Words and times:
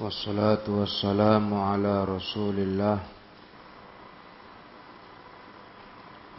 والصلاة 0.00 0.64
والسلام 0.68 1.54
على 1.54 2.04
رسول 2.04 2.56
الله 2.58 2.98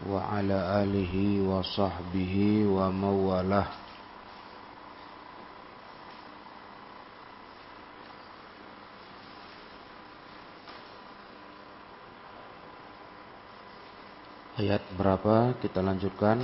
وعلى 0.10 0.58
آله 0.84 1.14
وصحبه 1.42 2.36
ومن 2.70 3.14
والاه 3.26 3.70
Ayat 14.58 14.82
berapa 14.98 15.54
kita 15.62 15.86
lanjutkan 15.86 16.42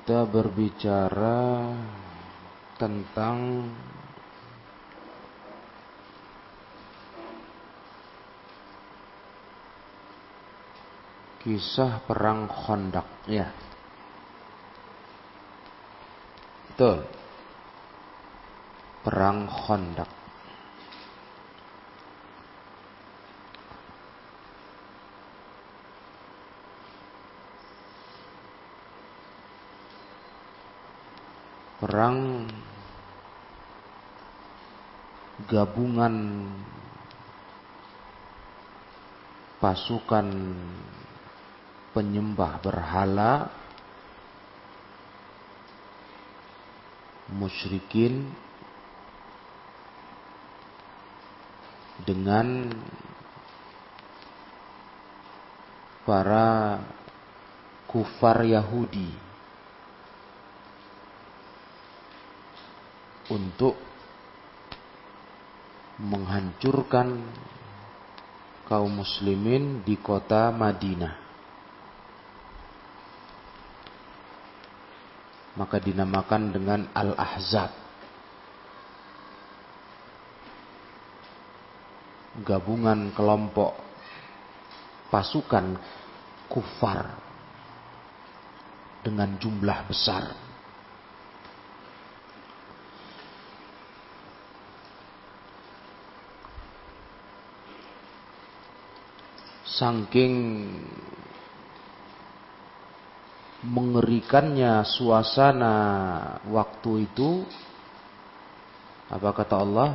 kita 0.00 0.24
berbicara 0.24 1.76
tentang 2.80 3.68
kisah 11.44 12.00
perang 12.08 12.48
Khandaq 12.48 13.28
ya. 13.28 13.52
Betul. 16.72 17.04
Perang 19.04 19.52
Khandaq. 19.52 20.19
Perang 31.90 32.46
gabungan 35.50 36.46
pasukan 39.58 40.26
penyembah 41.90 42.62
berhala 42.62 43.50
musyrikin 47.26 48.30
dengan 52.06 52.70
para 56.06 56.78
kufar 57.90 58.46
Yahudi 58.46 59.29
untuk 63.30 63.78
menghancurkan 66.02 67.22
kaum 68.66 68.92
muslimin 69.00 69.86
di 69.86 69.94
kota 69.96 70.50
Madinah. 70.50 71.30
maka 75.60 75.76
dinamakan 75.76 76.56
dengan 76.56 76.80
Al-Ahzab. 76.96 77.68
Gabungan 82.40 83.12
kelompok 83.12 83.76
pasukan 85.12 85.76
kufar 86.48 87.18
dengan 89.04 89.36
jumlah 89.36 89.84
besar. 89.90 90.32
Saking 99.80 100.36
mengerikannya 103.64 104.84
suasana 104.84 105.74
waktu 106.52 107.08
itu 107.08 107.48
apa 109.08 109.32
kata 109.32 109.56
Allah? 109.56 109.90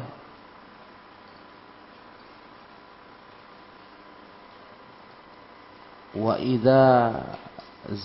Wa 6.17 6.41
idza 6.41 6.85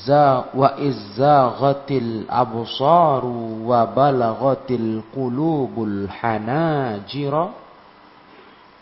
za 0.04 0.52
wa 0.52 0.76
izzaghatil 0.76 2.28
absaru 2.28 3.64
wa 3.72 3.88
balaghatil 3.88 5.00
qulubul 5.08 6.04
hanajira 6.12 7.56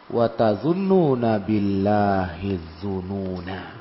wa 0.08 0.26
tadhunnuna 0.32 1.40
billahi 1.40 2.80
dhununa 2.80 3.78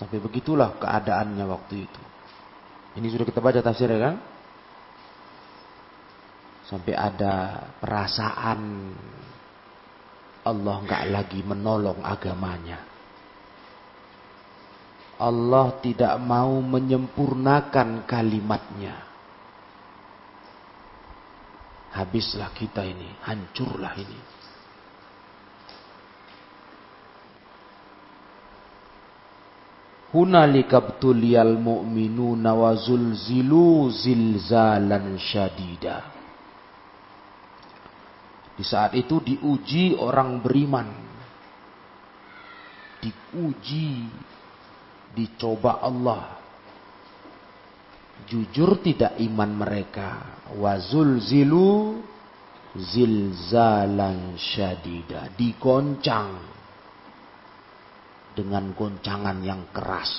Sampai 0.00 0.16
begitulah 0.16 0.80
keadaannya 0.80 1.44
waktu 1.44 1.84
itu. 1.84 2.02
Ini 2.96 3.06
sudah 3.12 3.26
kita 3.28 3.44
baca 3.44 3.60
tafsir 3.60 3.92
ya 3.92 4.00
kan? 4.00 4.16
Sampai 6.64 6.96
ada 6.96 7.68
perasaan 7.82 8.94
Allah 10.40 10.76
nggak 10.88 11.04
lagi 11.12 11.44
menolong 11.44 12.00
agamanya. 12.00 12.89
Allah 15.20 15.76
tidak 15.84 16.16
mau 16.16 16.56
menyempurnakan 16.64 18.08
kalimatnya. 18.08 18.96
Habislah 21.92 22.48
kita 22.56 22.80
ini, 22.80 23.20
hancurlah 23.28 23.92
ini. 24.00 24.20
Hunalika 30.10 30.82
btuliyal 30.82 31.54
mu'minuna 31.60 32.50
wa 32.56 32.74
zulzilu 32.74 33.92
zilzalan 33.92 35.14
syadida. 35.20 36.02
Di 38.58 38.64
saat 38.66 38.96
itu 38.98 39.22
diuji 39.22 39.94
orang 39.94 40.42
beriman. 40.42 40.88
Diuji, 42.98 44.10
dicoba 45.14 45.82
Allah. 45.82 46.38
Jujur 48.28 48.78
tidak 48.84 49.16
iman 49.18 49.50
mereka. 49.50 50.10
Wa 50.54 50.78
zulzilu 50.78 51.98
zilzalan 52.76 54.38
syadida. 54.38 55.32
Digoncang 55.34 56.38
dengan 58.36 58.70
goncangan 58.76 59.38
yang 59.42 59.66
keras. 59.74 60.12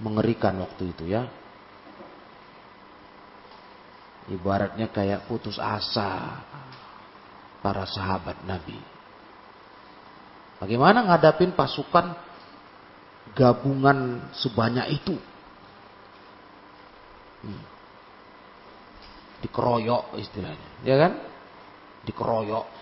Mengerikan 0.00 0.56
waktu 0.62 0.96
itu 0.96 1.04
ya. 1.10 1.28
Ibaratnya 4.30 4.94
kayak 4.94 5.26
putus 5.26 5.58
asa 5.58 6.38
para 7.60 7.82
sahabat 7.84 8.46
Nabi. 8.46 8.99
Bagaimana 10.60 11.08
ngadapin 11.08 11.56
pasukan 11.56 12.12
gabungan 13.32 14.20
sebanyak 14.36 15.00
itu? 15.00 15.16
Hmm. 17.40 17.64
Dikeroyok 19.40 20.20
istilahnya, 20.20 20.68
ya 20.84 20.96
kan? 21.00 21.12
Dikeroyok 22.04 22.80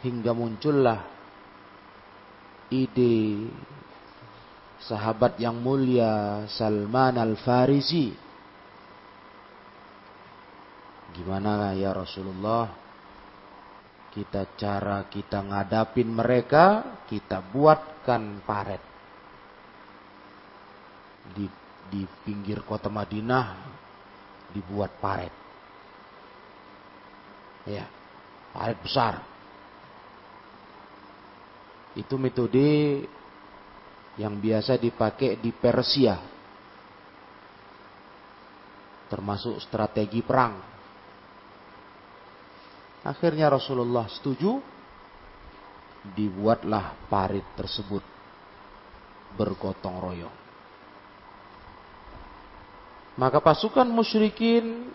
hingga 0.00 0.32
muncullah 0.32 1.00
ide 2.72 3.48
sahabat 4.80 5.36
yang 5.36 5.60
mulia 5.60 6.44
Salman 6.48 7.20
Al-Farisi. 7.20 8.29
Gimana 11.20 11.76
ya 11.76 11.92
Rasulullah? 11.92 12.72
Kita 14.10 14.56
cara 14.56 15.04
kita 15.06 15.44
ngadapin 15.44 16.08
mereka, 16.08 16.98
kita 17.04 17.44
buatkan 17.44 18.40
paret. 18.42 18.82
di 21.90 22.06
pinggir 22.22 22.62
kota 22.62 22.86
Madinah 22.86 23.46
dibuat 24.54 24.94
paret. 25.02 25.34
Ya, 27.66 27.84
paret 28.54 28.78
besar. 28.80 29.20
Itu 31.98 32.14
metode 32.16 33.04
yang 34.16 34.38
biasa 34.38 34.78
dipakai 34.78 35.42
di 35.42 35.50
Persia. 35.50 36.16
Termasuk 39.10 39.58
strategi 39.58 40.22
perang. 40.22 40.79
Akhirnya 43.04 43.48
Rasulullah 43.48 44.08
setuju. 44.08 44.60
Dibuatlah 46.00 46.96
parit 47.12 47.44
tersebut 47.60 48.00
bergotong 49.36 50.00
royong. 50.00 50.36
Maka 53.20 53.36
pasukan 53.44 53.84
musyrikin 53.84 54.88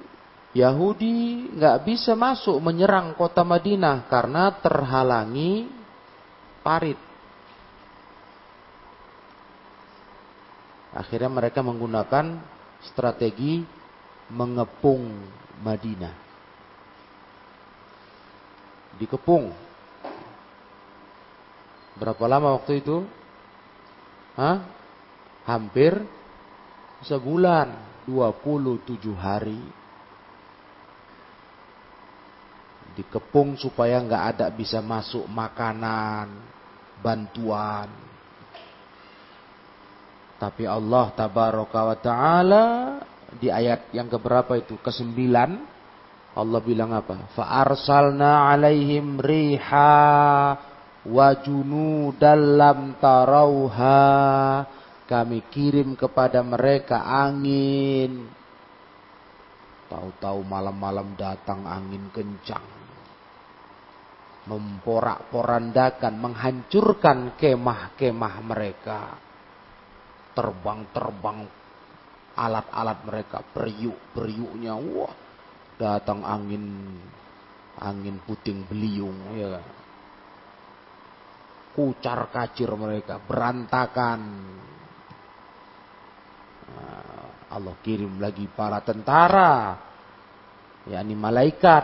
Yahudi 0.58 1.46
nggak 1.54 1.86
bisa 1.86 2.18
masuk 2.18 2.58
menyerang 2.58 3.14
kota 3.14 3.46
Madinah 3.46 4.10
karena 4.10 4.50
terhalangi 4.58 5.70
parit. 6.66 6.98
Akhirnya 10.96 11.30
mereka 11.30 11.62
menggunakan 11.62 12.42
strategi 12.82 13.62
mengepung 14.34 15.06
Madinah. 15.62 16.25
Dikepung. 18.96 19.52
Berapa 21.96 22.24
lama 22.28 22.60
waktu 22.60 22.84
itu? 22.84 23.08
Hah? 24.36 24.68
Hampir 25.48 25.96
sebulan, 27.08 27.72
27 28.08 29.16
hari. 29.16 29.62
Dikepung 32.96 33.60
supaya 33.60 34.00
nggak 34.00 34.24
ada 34.36 34.48
bisa 34.52 34.80
masuk 34.80 35.28
makanan, 35.28 36.32
bantuan. 37.04 37.92
Tapi 40.36 40.68
Allah 40.68 41.12
tabaraka 41.16 41.82
wa 41.84 41.98
taala 42.00 42.66
di 43.40 43.52
ayat 43.52 43.92
yang 43.92 44.08
keberapa 44.08 44.56
itu? 44.60 44.80
Kesembilan. 44.80 45.75
Allah 46.36 46.60
bilang 46.60 46.92
apa? 46.92 47.32
Fa'arsalna 47.32 48.52
alaihim 48.52 49.24
riha 49.24 49.96
wa 51.08 51.28
junudan 51.40 53.00
tarauha. 53.00 54.04
Kami 55.06 55.48
kirim 55.48 55.96
kepada 55.96 56.44
mereka 56.44 57.08
angin. 57.08 58.28
Tahu-tahu 59.88 60.44
malam-malam 60.44 61.16
datang 61.16 61.64
angin 61.64 62.12
kencang. 62.12 62.68
Memporak-porandakan, 64.50 66.14
menghancurkan 66.20 67.38
kemah-kemah 67.40 68.36
mereka. 68.44 69.02
Terbang-terbang 70.36 71.48
alat-alat 72.36 73.00
mereka, 73.08 73.40
periuk-periuknya, 73.56 74.74
wah, 74.76 75.25
datang 75.76 76.24
angin 76.24 76.96
angin 77.80 78.20
puting 78.24 78.64
beliung 78.68 79.36
ya. 79.36 79.60
Kucar 81.76 82.32
kacir 82.32 82.72
mereka 82.72 83.20
berantakan. 83.20 84.20
Nah, 86.66 87.28
Allah 87.52 87.76
kirim 87.84 88.18
lagi 88.18 88.48
para 88.48 88.80
tentara 88.80 89.76
yakni 90.88 91.20
malaikat 91.20 91.84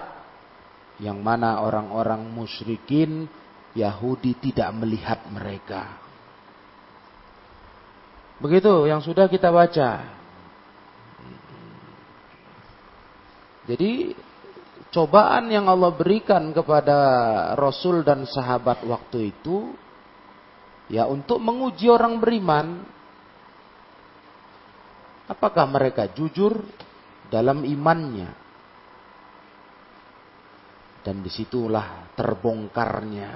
yang 1.02 1.20
mana 1.20 1.60
orang-orang 1.60 2.24
musyrikin 2.24 3.26
Yahudi 3.74 4.38
tidak 4.40 4.70
melihat 4.78 5.20
mereka. 5.28 5.98
Begitu 8.42 8.90
yang 8.90 9.04
sudah 9.04 9.28
kita 9.30 9.52
baca 9.54 10.21
Jadi 13.70 14.14
cobaan 14.90 15.54
yang 15.54 15.70
Allah 15.70 15.94
berikan 15.94 16.50
kepada 16.52 16.98
Rasul 17.54 18.02
dan 18.02 18.26
sahabat 18.26 18.82
waktu 18.84 19.32
itu 19.32 19.72
ya 20.92 21.08
untuk 21.08 21.40
menguji 21.40 21.88
orang 21.88 22.20
beriman 22.20 22.84
apakah 25.32 25.64
mereka 25.70 26.12
jujur 26.12 26.60
dalam 27.32 27.64
imannya? 27.64 28.30
Dan 31.02 31.26
di 31.26 31.34
situlah 31.34 32.14
terbongkarnya 32.14 33.32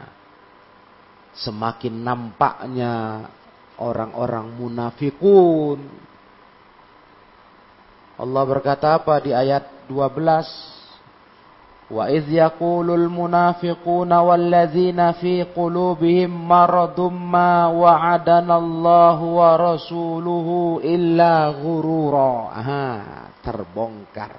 semakin 1.33 1.95
nampaknya 2.06 3.25
orang-orang 3.81 4.54
munafikun 4.54 5.80
Allah 8.15 8.44
berkata 8.47 8.95
apa 8.95 9.19
di 9.19 9.35
ayat 9.35 9.88
12? 9.91 10.75
Wa 11.85 12.09
idh 12.09 12.41
yaqulul 12.41 13.06
munafiquna 13.13 14.25
walladzina 14.25 15.13
fi 15.21 15.45
qulubihim 15.53 16.33
maradum 16.33 17.13
ma 17.13 17.69
wa'adana 17.69 18.57
Allah 18.57 19.19
wa 19.21 19.50
rasuluhu 19.53 20.81
illa 20.81 21.53
ghurura. 21.53 22.57
Aha, 22.57 22.88
terbongkar. 23.45 24.33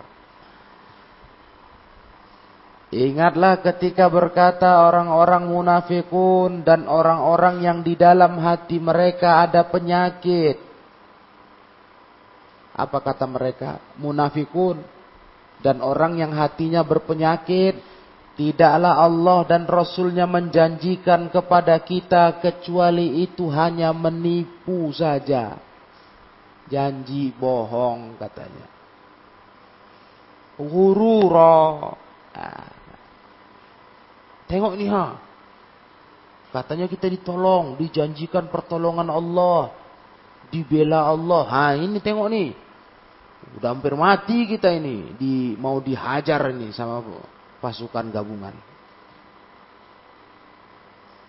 Ingatlah 2.90 3.62
ketika 3.62 4.10
berkata 4.10 4.82
orang-orang 4.82 5.46
munafikun 5.46 6.66
dan 6.66 6.90
orang-orang 6.90 7.62
yang 7.62 7.78
di 7.86 7.94
dalam 7.94 8.42
hati 8.42 8.82
mereka 8.82 9.46
ada 9.46 9.70
penyakit. 9.70 10.65
Apa 12.76 13.00
kata 13.00 13.24
mereka? 13.24 13.80
Munafikun 13.96 14.84
dan 15.64 15.80
orang 15.80 16.20
yang 16.20 16.36
hatinya 16.36 16.84
berpenyakit. 16.84 17.96
Tidaklah 18.36 19.00
Allah 19.00 19.48
dan 19.48 19.64
Rasulnya 19.64 20.28
menjanjikan 20.28 21.32
kepada 21.32 21.80
kita 21.80 22.36
kecuali 22.36 23.24
itu 23.24 23.48
hanya 23.48 23.96
menipu 23.96 24.92
saja. 24.92 25.56
Janji 26.68 27.32
bohong 27.32 28.20
katanya. 28.20 28.68
Hurura. 30.60 31.96
Nah. 32.36 32.68
Tengok 34.52 34.72
nih 34.76 34.88
ha. 34.92 35.16
Katanya 36.52 36.92
kita 36.92 37.08
ditolong, 37.08 37.80
dijanjikan 37.80 38.52
pertolongan 38.52 39.08
Allah. 39.08 39.72
Dibela 40.52 41.08
Allah. 41.08 41.44
Ha 41.48 41.64
ini 41.80 42.04
tengok 42.04 42.28
nih. 42.28 42.65
Udah 43.54 43.70
hampir 43.70 43.94
mati 43.94 44.50
kita 44.50 44.74
ini, 44.74 45.14
di 45.14 45.54
mau 45.54 45.78
dihajar 45.78 46.50
ini 46.50 46.74
sama 46.74 46.98
pasukan 47.62 48.10
gabungan. 48.10 48.50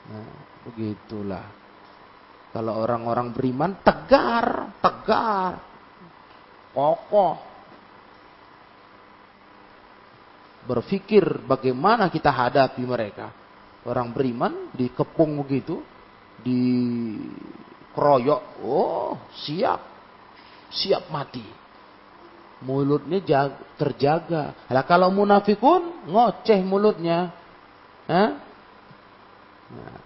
Nah, 0.07 0.31
begitulah. 0.65 1.45
Kalau 2.49 2.73
orang-orang 2.81 3.29
beriman 3.35 3.75
tegar, 3.85 4.73
tegar, 4.81 5.61
kokoh. 6.73 7.37
Berpikir 10.65 11.45
bagaimana 11.45 12.09
kita 12.09 12.33
hadapi 12.33 12.81
mereka. 12.81 13.29
Orang 13.87 14.11
beriman 14.11 14.67
dikepung 14.75 15.39
begitu, 15.39 15.79
dikeroyok, 16.43 18.43
oh 18.67 19.15
siap, 19.31 19.79
siap 20.67 21.07
mati 21.07 21.66
mulutnya 22.61 23.21
terjaga. 23.77 24.53
Lah 24.69 24.83
kalau 24.85 25.13
munafikun 25.13 26.09
ngoceh 26.09 26.59
mulutnya. 26.65 27.33
Hah? 28.07 28.29
Nah. 29.67 29.99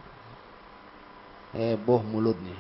Heboh 1.52 2.02
mulutnya. 2.08 2.56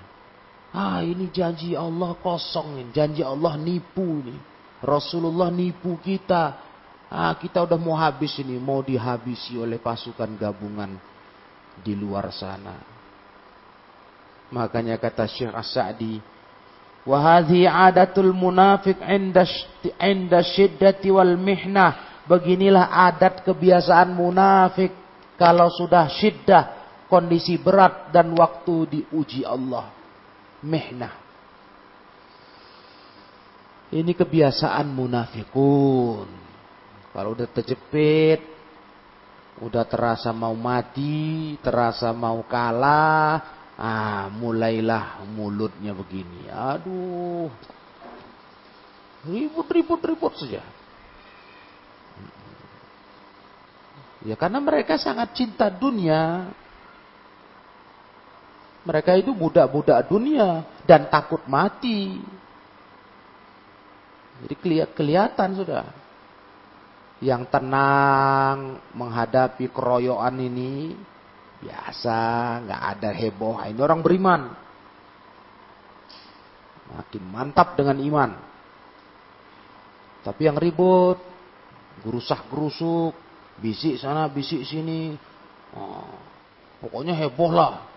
Ah 0.71 1.03
ini 1.03 1.31
janji 1.31 1.75
Allah 1.75 2.15
kosong 2.19 2.79
nih. 2.79 2.88
Janji 2.91 3.21
Allah 3.24 3.55
nipu 3.60 4.24
nih. 4.24 4.39
Rasulullah 4.83 5.51
nipu 5.51 6.00
kita. 6.00 6.60
Ah 7.12 7.36
kita 7.36 7.63
udah 7.63 7.79
mau 7.79 7.95
habis 7.95 8.36
ini. 8.39 8.55
Mau 8.60 8.83
dihabisi 8.83 9.55
oleh 9.60 9.79
pasukan 9.79 10.31
gabungan 10.36 10.95
di 11.79 11.95
luar 11.95 12.31
sana. 12.36 12.75
Makanya 14.51 15.00
kata 15.00 15.24
Syekh 15.31 15.55
As-Sa'di 15.55 16.19
Wahadhi 17.01 17.65
adatul 17.65 18.29
munafik 18.34 19.01
inda 19.98 20.41
syiddati 20.46 21.10
wal 21.10 21.34
mihnah. 21.38 22.25
Beginilah 22.29 22.93
adat 23.10 23.41
kebiasaan 23.41 24.13
munafik 24.13 24.93
kalau 25.41 25.74
sudah 25.74 26.05
syiddah, 26.05 26.63
kondisi 27.10 27.58
berat 27.58 28.13
dan 28.13 28.29
waktu 28.38 29.01
diuji 29.01 29.41
Allah. 29.41 29.89
Mihnah. 30.62 31.17
Ini 33.91 34.13
kebiasaan 34.13 34.86
munafikun. 34.93 36.29
Kalau 37.12 37.29
udah 37.36 37.50
terjepit, 37.50 38.39
udah 39.60 39.84
terasa 39.84 40.31
mau 40.31 40.55
mati, 40.55 41.60
terasa 41.60 42.13
mau 42.15 42.39
kalah, 42.48 43.61
ah 43.82 44.30
mulailah 44.30 45.26
mulutnya 45.34 45.98
begini. 45.98 46.46
Aduh. 46.54 47.50
Ribut-ribut-ribut 49.26 50.34
saja. 50.38 50.62
Ya 54.22 54.38
karena 54.38 54.62
mereka 54.62 55.02
sangat 55.02 55.34
cinta 55.34 55.74
dunia. 55.74 56.54
Mereka 58.86 59.18
itu 59.18 59.34
budak-budak 59.34 60.10
dunia 60.10 60.66
dan 60.86 61.10
takut 61.10 61.42
mati. 61.50 62.22
Jadi 64.46 64.56
kelihatan 64.94 65.58
sudah. 65.58 65.86
Yang 67.22 67.54
tenang 67.54 68.82
menghadapi 68.98 69.70
keroyokan 69.70 70.42
ini 70.42 70.98
biasa, 71.62 72.20
nggak 72.65 72.82
ada 72.98 73.10
heboh. 73.13 73.62
Ini 73.62 73.80
orang 73.80 74.01
beriman. 74.01 74.41
Makin 76.91 77.24
mantap 77.24 77.80
dengan 77.80 78.01
iman. 78.01 78.32
Tapi 80.22 80.41
yang 80.46 80.60
ribut, 80.60 81.18
gerusak 82.03 82.50
gerusuk, 82.51 83.15
bisik 83.62 84.01
sana, 84.01 84.27
bisik 84.27 84.65
sini. 84.68 85.15
Oh, 85.72 86.18
pokoknya 86.84 87.15
heboh 87.15 87.51
lah. 87.53 87.88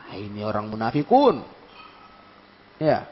Nah, 0.00 0.14
ini 0.16 0.40
orang 0.42 0.72
munafikun. 0.72 1.44
Ya. 2.80 3.06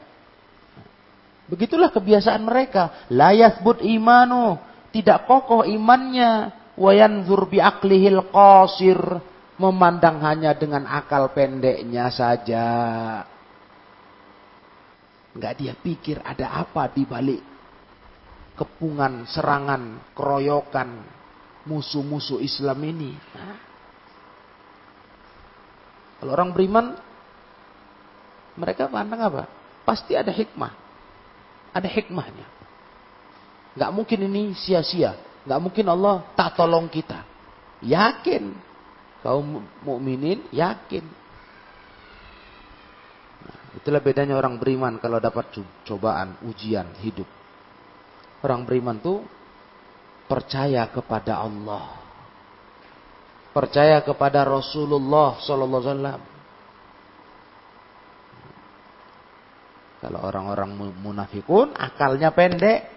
Begitulah 1.47 1.91
kebiasaan 1.91 2.41
mereka. 2.43 3.07
Layas 3.11 3.59
but 3.63 3.83
imanu. 3.83 4.59
Tidak 4.91 5.27
kokoh 5.27 5.63
imannya. 5.63 6.51
Wayanzur 6.75 7.47
biaklihil 7.47 8.31
qasir. 8.31 8.99
Memandang 9.61 10.17
hanya 10.25 10.57
dengan 10.57 10.89
akal 10.89 11.29
pendeknya 11.37 12.09
saja. 12.09 12.65
Enggak 15.37 15.53
dia 15.61 15.73
pikir 15.77 16.17
ada 16.25 16.65
apa 16.65 16.89
di 16.89 17.05
balik 17.05 17.51
kepungan, 18.57 19.25
serangan, 19.29 20.13
keroyokan 20.17 21.01
musuh-musuh 21.65 22.41
Islam 22.41 22.77
ini. 22.85 23.11
Nah, 23.33 23.57
kalau 26.21 26.37
orang 26.37 26.53
beriman, 26.53 26.93
mereka 28.53 28.85
pandang 28.85 29.21
apa? 29.25 29.43
Pasti 29.81 30.13
ada 30.13 30.29
hikmah. 30.29 30.69
Ada 31.73 31.89
hikmahnya. 31.89 32.47
Gak 33.73 33.91
mungkin 33.95 34.29
ini 34.29 34.53
sia-sia. 34.53 35.17
Gak 35.47 35.57
mungkin 35.57 35.89
Allah 35.89 36.21
tak 36.37 36.53
tolong 36.59 36.85
kita. 36.85 37.25
Yakin. 37.81 38.53
Kaum 39.21 39.61
mukminin 39.85 40.49
yakin. 40.49 41.05
Nah, 43.45 43.61
itulah 43.77 44.01
bedanya 44.01 44.33
orang 44.33 44.57
beriman 44.57 44.97
kalau 44.97 45.21
dapat 45.21 45.53
cobaan, 45.85 46.41
ujian 46.45 46.89
hidup. 47.05 47.29
Orang 48.41 48.65
beriman 48.65 48.97
tuh 48.97 49.21
percaya 50.25 50.89
kepada 50.89 51.37
Allah 51.37 52.01
percaya 53.51 53.99
kepada 53.99 54.47
Rasulullah 54.47 55.39
sallallahu 55.43 55.83
alaihi. 55.91 56.29
Kalau 60.01 60.19
orang-orang 60.25 60.97
munafikun 60.97 61.77
akalnya 61.77 62.33
pendek, 62.33 62.89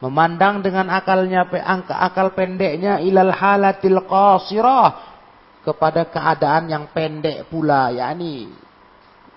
memandang 0.00 0.64
dengan 0.64 0.88
akalnya 0.88 1.44
akal 1.92 2.32
pendeknya 2.32 3.04
ilal 3.04 3.28
halatil 3.28 4.00
qasirah 4.08 5.17
kepada 5.62 6.06
keadaan 6.06 6.70
yang 6.70 6.84
pendek 6.90 7.46
pula, 7.50 7.90
yakni 7.90 8.50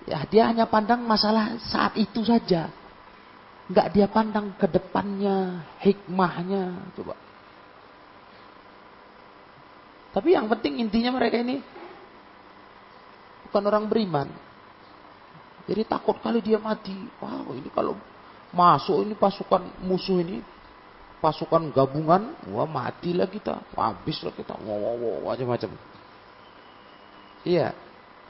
ya 0.06 0.26
dia 0.26 0.50
hanya 0.50 0.66
pandang 0.66 1.02
masalah 1.02 1.58
saat 1.62 1.94
itu 1.98 2.22
saja. 2.26 2.70
Enggak 3.70 3.88
dia 3.94 4.06
pandang 4.10 4.52
ke 4.58 4.66
depannya, 4.66 5.64
hikmahnya. 5.80 6.92
Coba. 6.98 7.14
Tapi 10.12 10.28
yang 10.36 10.44
penting 10.50 10.82
intinya 10.82 11.16
mereka 11.16 11.40
ini 11.40 11.62
bukan 13.48 13.62
orang 13.64 13.88
beriman. 13.88 14.28
Jadi 15.64 15.88
takut 15.88 16.18
kali 16.20 16.42
dia 16.42 16.58
mati. 16.58 16.92
Wow, 17.22 17.54
ini 17.54 17.70
kalau 17.72 17.96
masuk 18.52 19.08
ini 19.08 19.14
pasukan 19.16 19.62
musuh 19.80 20.20
ini, 20.20 20.44
pasukan 21.22 21.70
gabungan, 21.70 22.34
wah 22.50 22.68
matilah 22.68 23.30
kita, 23.30 23.62
habislah 23.72 24.34
kita, 24.34 24.58
wow, 24.58 24.76
wow, 24.76 24.94
wow 24.98 25.32
macam-macam. 25.32 25.70
Iya. 27.42 27.74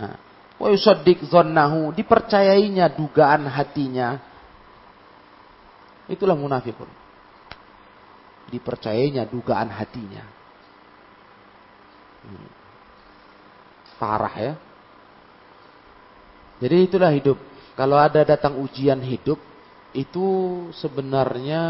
Nah, 0.01 0.17
wa 0.57 0.69
yusaddiq 0.73 1.29
zannahu, 1.29 1.93
dipercayainya 1.93 2.93
dugaan 2.97 3.49
hatinya. 3.49 4.21
Itulah 6.09 6.37
munafikun. 6.37 6.89
Dipercayainya 8.53 9.29
dugaan 9.29 9.71
hatinya. 9.73 10.25
Parah 13.97 14.35
ya. 14.35 14.55
Jadi 16.59 16.77
itulah 16.91 17.11
hidup. 17.15 17.39
Kalau 17.79 17.99
ada 17.99 18.23
datang 18.27 18.59
ujian 18.59 18.99
hidup, 19.03 19.39
itu 19.95 20.27
sebenarnya 20.75 21.63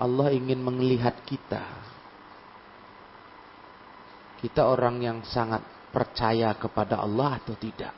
Allah 0.00 0.28
ingin 0.32 0.60
melihat 0.60 1.16
kita. 1.24 1.64
Kita 4.40 4.64
orang 4.64 5.00
yang 5.04 5.18
sangat 5.28 5.60
percaya 5.90 6.54
kepada 6.54 7.02
Allah 7.02 7.38
atau 7.42 7.54
tidak. 7.58 7.94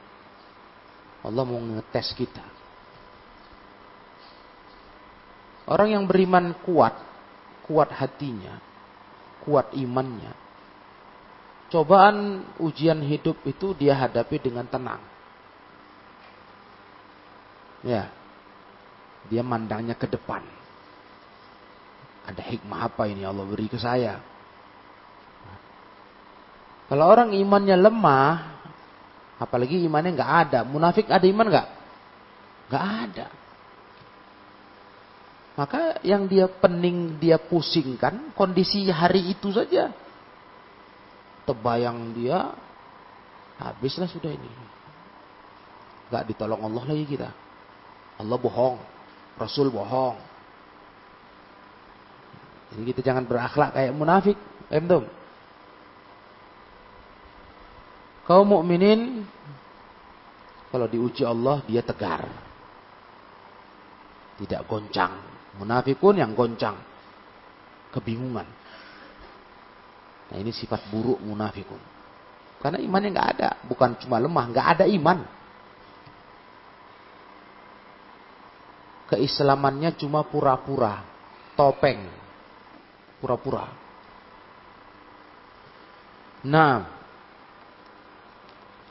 Allah 1.23 1.45
mau 1.47 1.61
ngetes 1.61 2.13
kita. 2.19 2.45
Orang 5.71 5.95
yang 5.95 6.05
beriman 6.11 6.59
kuat, 6.67 6.99
kuat 7.63 7.95
hatinya, 7.95 8.59
kuat 9.47 9.71
imannya, 9.79 10.35
Cobaan 11.73 12.45
ujian 12.61 13.01
hidup 13.01 13.41
itu 13.49 13.73
dia 13.73 13.97
hadapi 13.97 14.37
dengan 14.37 14.69
tenang. 14.69 15.01
Ya. 17.81 18.13
Dia 19.33 19.41
mandangnya 19.41 19.97
ke 19.97 20.05
depan. 20.05 20.45
Ada 22.29 22.45
hikmah 22.45 22.93
apa 22.93 23.09
ini 23.09 23.25
Allah 23.25 23.49
beri 23.49 23.73
ke 23.73 23.81
saya? 23.81 24.21
Kalau 26.93 27.09
orang 27.09 27.33
imannya 27.33 27.73
lemah, 27.73 28.33
apalagi 29.41 29.81
imannya 29.81 30.13
nggak 30.13 30.33
ada, 30.45 30.61
munafik 30.61 31.09
ada 31.09 31.25
iman 31.25 31.49
nggak? 31.49 31.69
Nggak 32.69 32.85
ada. 32.85 33.27
Maka 35.57 35.81
yang 36.05 36.29
dia 36.29 36.53
pening, 36.53 37.17
dia 37.17 37.41
pusingkan 37.41 38.37
kondisi 38.37 38.85
hari 38.93 39.33
itu 39.33 39.49
saja 39.57 39.89
terbayang 41.49 42.13
dia, 42.13 42.53
habislah 43.57 44.13
sudah 44.13 44.29
ini. 44.29 44.53
Gak 46.13 46.29
ditolong 46.29 46.61
Allah 46.61 46.85
lagi 46.93 47.09
kita. 47.09 47.33
Allah 48.21 48.37
bohong, 48.37 48.77
Rasul 49.41 49.73
bohong. 49.73 50.21
Jadi 52.77 52.83
kita 52.85 53.01
jangan 53.01 53.25
berakhlak 53.25 53.81
kayak 53.81 53.97
munafik, 53.97 54.37
entum. 54.69 55.09
Kaum 58.23 58.47
mukminin 58.47 59.27
kalau 60.71 60.87
diuji 60.89 61.27
Allah 61.27 61.61
dia 61.67 61.83
tegar. 61.83 62.25
Tidak 64.41 64.65
goncang. 64.65 65.13
Munafikun 65.61 66.17
yang 66.17 66.33
goncang. 66.33 66.79
Kebingungan. 67.93 68.49
Nah 70.33 70.37
ini 70.41 70.49
sifat 70.49 70.89
buruk 70.89 71.21
munafikun. 71.21 71.93
Karena 72.63 72.79
imannya 72.79 73.11
nggak 73.11 73.31
ada, 73.37 73.51
bukan 73.67 73.99
cuma 74.01 74.23
lemah, 74.23 74.45
nggak 74.49 74.69
ada 74.79 74.85
iman. 74.87 75.19
Keislamannya 79.13 79.93
cuma 79.99 80.25
pura-pura, 80.25 81.05
topeng, 81.59 82.07
pura-pura. 83.21 83.67
Nah, 86.49 87.02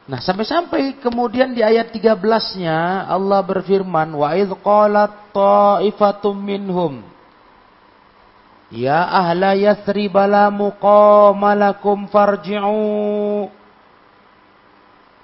nah 0.10 0.20
sampai-sampai 0.22 1.01
kemudian 1.01 1.53
di 1.53 1.62
ayat 1.62 1.93
13-nya 1.93 3.05
Allah 3.10 3.41
berfirman, 3.46 4.13
wa 4.17 4.34
idh 4.34 4.53
qalat 4.62 5.34
ta'ifatum 5.34 6.36
minhum 6.38 7.12
Ya 8.72 9.03
ahla 9.03 9.51
Yathrib 9.51 10.15
la 10.15 10.48
muqama 10.48 11.51
lakum 11.60 12.08
farji'u. 12.08 13.51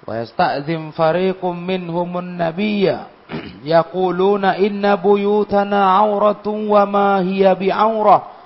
Wa 0.04 0.12
yasta'zim 0.12 0.92
fariqum 0.92 1.56
minhumun 1.56 2.36
nabiyya. 2.36 3.08
Yaquluna 3.64 4.60
inna 4.60 5.00
buyutana 5.00 5.96
auratun 5.96 6.68
wa 6.68 6.84
ma 6.84 7.24
hiya 7.24 7.56
bi'aurah. 7.56 8.36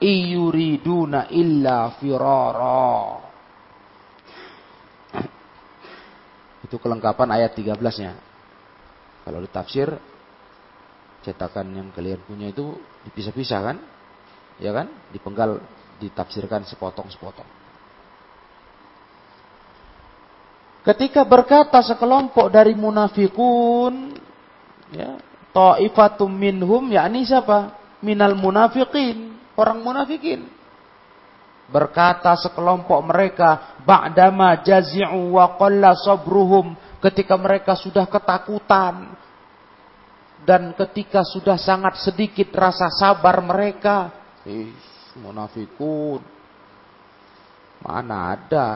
Iyuriduna 0.00 1.28
illa 1.28 1.92
firara. 2.00 3.28
Itu 6.66 6.82
kelengkapan 6.82 7.30
ayat 7.30 7.54
13-nya. 7.54 8.18
Kalau 9.22 9.38
ditafsir 9.38 9.86
cetakan 11.22 11.70
yang 11.70 11.88
kalian 11.94 12.18
punya 12.26 12.50
itu 12.50 12.74
dipisah-pisah 13.06 13.60
kan? 13.62 13.76
Ya 14.58 14.74
kan? 14.74 14.90
Dipenggal, 15.14 15.62
ditafsirkan 16.02 16.66
sepotong-sepotong. 16.66 17.46
Ketika 20.86 21.22
berkata 21.26 21.82
sekelompok 21.82 22.50
dari 22.50 22.74
munafikun, 22.74 24.14
ya, 24.94 25.18
ta'ifatum 25.50 26.30
minhum, 26.30 26.90
yakni 26.90 27.26
siapa? 27.26 27.74
Minal 28.02 28.38
munafikin, 28.38 29.34
orang 29.58 29.82
munafikin. 29.82 30.46
Berkata 31.66 32.38
sekelompok 32.38 33.00
mereka, 33.10 33.78
ba'dama 33.82 34.62
jazi'u 34.62 35.34
wa 35.34 35.58
qalla 35.58 35.98
sabruhum, 35.98 36.78
ketika 37.02 37.34
mereka 37.34 37.74
sudah 37.74 38.06
ketakutan 38.06 39.18
dan 40.46 40.70
ketika 40.78 41.26
sudah 41.26 41.58
sangat 41.58 41.98
sedikit 41.98 42.54
rasa 42.54 42.86
sabar 42.86 43.42
mereka, 43.42 44.14
eh, 44.46 44.70
munafikun. 45.18 46.22
Mana 47.82 48.34
ada 48.34 48.70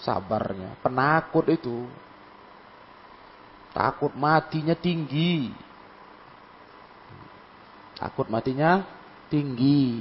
sabarnya, 0.00 0.78
penakut 0.80 1.50
itu. 1.50 1.86
Takut 3.74 4.14
matinya 4.16 4.72
tinggi. 4.72 5.52
Takut 8.00 8.30
matinya 8.32 8.80
tinggi. 9.28 10.00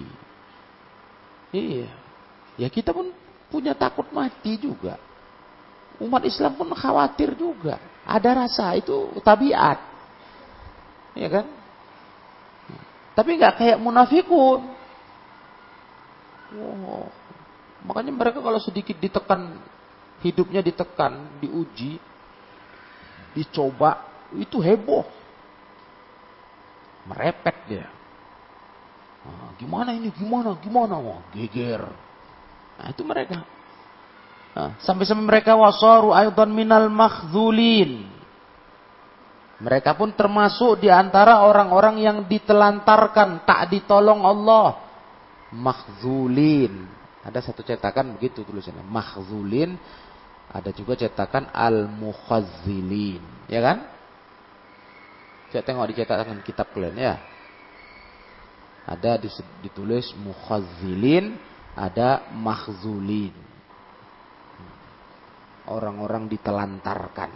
Iya. 1.52 1.90
Ya 2.56 2.68
kita 2.72 2.96
pun 2.96 3.12
punya 3.52 3.76
takut 3.76 4.08
mati 4.14 4.58
juga. 4.58 4.98
Umat 6.00 6.24
Islam 6.28 6.56
pun 6.56 6.72
khawatir 6.76 7.36
juga. 7.36 7.80
Ada 8.06 8.46
rasa 8.46 8.76
itu 8.76 9.12
tabiat. 9.24 9.80
Ya 11.16 11.28
kan? 11.32 11.46
Tapi 13.16 13.30
nggak 13.40 13.56
kayak 13.56 13.78
munafikun. 13.80 14.62
Wow. 16.56 17.08
Makanya 17.88 18.12
mereka 18.12 18.40
kalau 18.44 18.60
sedikit 18.60 19.00
ditekan, 19.00 19.56
hidupnya 20.20 20.60
ditekan, 20.60 21.40
diuji, 21.40 21.96
dicoba, 23.32 24.04
itu 24.36 24.60
heboh. 24.60 25.08
Merepet 27.08 27.56
dia. 27.72 27.95
Nah, 29.26 29.50
gimana 29.58 29.90
ini? 29.98 30.14
Gimana? 30.14 30.54
Gimana? 30.62 31.02
Wah, 31.02 31.22
geger. 31.34 31.82
Nah, 32.78 32.88
itu 32.94 33.02
mereka. 33.02 33.42
Nah, 34.56 34.78
sampai-sampai 34.86 35.26
mereka 35.26 35.58
wasaru 35.58 36.14
aydan 36.14 36.54
minal 36.54 36.88
makhzulin. 36.88 38.14
Mereka 39.56 39.96
pun 39.96 40.12
termasuk 40.12 40.84
di 40.84 40.92
antara 40.92 41.48
orang-orang 41.48 42.04
yang 42.04 42.18
ditelantarkan, 42.28 43.48
tak 43.48 43.72
ditolong 43.72 44.24
Allah. 44.24 44.84
Makhzulin. 45.56 46.92
Ada 47.26 47.42
satu 47.42 47.66
cetakan 47.66 48.20
begitu 48.20 48.46
tulisannya. 48.46 48.86
Makhzulin. 48.86 49.80
Ada 50.52 50.70
juga 50.76 50.94
cetakan 50.94 51.50
al-mukhazzilin. 51.50 53.50
Ya 53.50 53.64
kan? 53.64 53.88
Saya 55.50 55.66
tengok 55.66 55.90
di 55.90 55.96
cetakan 55.98 56.44
kitab 56.46 56.70
kalian 56.76 57.00
ya. 57.00 57.16
Ada 58.86 59.18
ditulis 59.66 60.14
mukhazilin, 60.14 61.34
ada 61.74 62.30
mahzulin. 62.32 63.34
Orang-orang 65.66 66.30
ditelantarkan, 66.30 67.32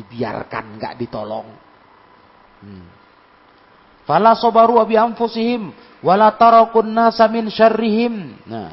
dibiarkan, 0.00 0.64
nggak 0.80 0.94
ditolong. 0.96 1.48
Hmm. 2.64 2.86
Fala 4.04 4.36
sobaru 4.36 4.80
abi 4.80 5.00
anfusihim 5.00 5.72
wala 6.04 6.32
tarakun 6.36 6.92
nasa 6.92 7.28
min 7.28 7.48
syarrihim. 7.48 8.40
Nah, 8.44 8.72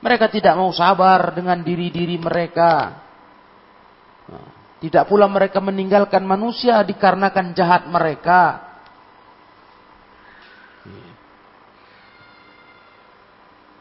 mereka 0.00 0.28
tidak 0.32 0.56
mau 0.56 0.72
sabar 0.72 1.32
dengan 1.36 1.60
diri-diri 1.60 2.16
mereka. 2.16 3.00
Nah, 4.28 4.48
tidak 4.80 5.08
pula 5.08 5.24
mereka 5.28 5.60
meninggalkan 5.64 6.24
manusia 6.24 6.80
dikarenakan 6.84 7.56
jahat 7.56 7.88
mereka. 7.88 8.72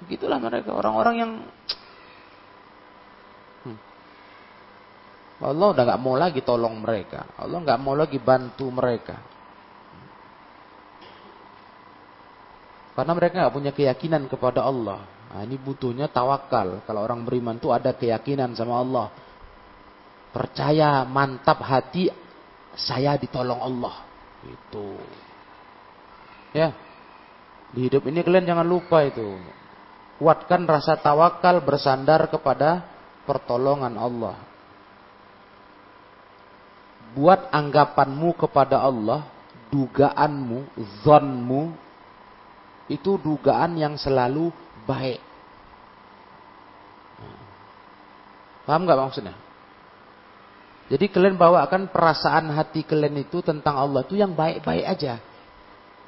Begitulah 0.03 0.39
mereka 0.43 0.75
orang-orang 0.75 1.15
yang 1.15 1.31
hmm. 3.63 3.79
Allah 5.47 5.67
udah 5.71 5.83
nggak 5.87 6.01
mau 6.03 6.15
lagi 6.19 6.43
tolong 6.43 6.75
mereka. 6.83 7.23
Allah 7.39 7.59
nggak 7.63 7.79
mau 7.79 7.95
lagi 7.95 8.19
bantu 8.19 8.67
mereka. 8.67 9.15
Karena 12.93 13.13
mereka 13.17 13.33
nggak 13.41 13.55
punya 13.55 13.71
keyakinan 13.73 14.29
kepada 14.29 14.61
Allah. 14.67 15.01
Nah, 15.33 15.41
ini 15.41 15.57
butuhnya 15.57 16.13
tawakal. 16.13 16.85
Kalau 16.85 17.01
orang 17.01 17.25
beriman 17.25 17.57
itu 17.57 17.73
ada 17.73 17.89
keyakinan 17.89 18.53
sama 18.53 18.77
Allah. 18.77 19.07
Percaya 20.29 21.01
mantap 21.09 21.57
hati 21.65 22.05
saya 22.77 23.17
ditolong 23.17 23.57
Allah. 23.57 24.05
Itu. 24.45 24.93
Ya. 26.53 26.69
Di 27.73 27.89
hidup 27.89 28.05
ini 28.05 28.21
kalian 28.21 28.45
jangan 28.45 28.67
lupa 28.69 29.01
itu. 29.01 29.41
Kuatkan 30.23 30.63
rasa 30.63 30.95
tawakal 30.95 31.59
bersandar 31.67 32.31
kepada 32.31 32.88
pertolongan 33.27 33.91
Allah. 33.99 34.39
Buat 37.12 37.51
anggapanmu 37.51 38.31
kepada 38.39 38.79
Allah, 38.79 39.27
dugaanmu, 39.67 40.79
zonmu, 41.03 41.75
itu 42.88 43.19
dugaan 43.19 43.75
yang 43.75 43.99
selalu 43.99 44.47
baik. 44.88 45.19
Paham 48.63 48.88
nggak 48.88 48.95
maksudnya? 49.03 49.36
Jadi 50.88 51.12
kalian 51.12 51.36
bawakan 51.36 51.91
perasaan 51.91 52.47
hati 52.55 52.88
kalian 52.88 53.27
itu 53.27 53.43
tentang 53.43 53.75
Allah 53.75 54.07
itu 54.07 54.15
yang 54.15 54.31
baik-baik 54.31 54.88
aja. 54.88 55.19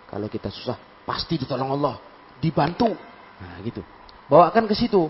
Kalau 0.08 0.32
kita 0.32 0.48
susah, 0.48 1.04
pasti 1.04 1.36
ditolong 1.36 1.76
Allah, 1.76 2.00
dibantu. 2.40 2.96
Nah, 3.44 3.60
gitu. 3.60 3.84
Bawakan 4.26 4.66
ke 4.66 4.76
situ. 4.78 5.10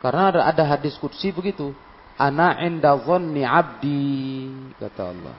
Karena 0.00 0.32
ada, 0.32 0.40
ada 0.48 0.64
hadis 0.76 0.96
kudsi 0.96 1.32
begitu. 1.32 1.72
Ana 2.20 2.60
inda 2.64 2.96
dhanni 2.96 3.44
abdi 3.44 4.48
kata 4.76 5.02
Allah. 5.12 5.36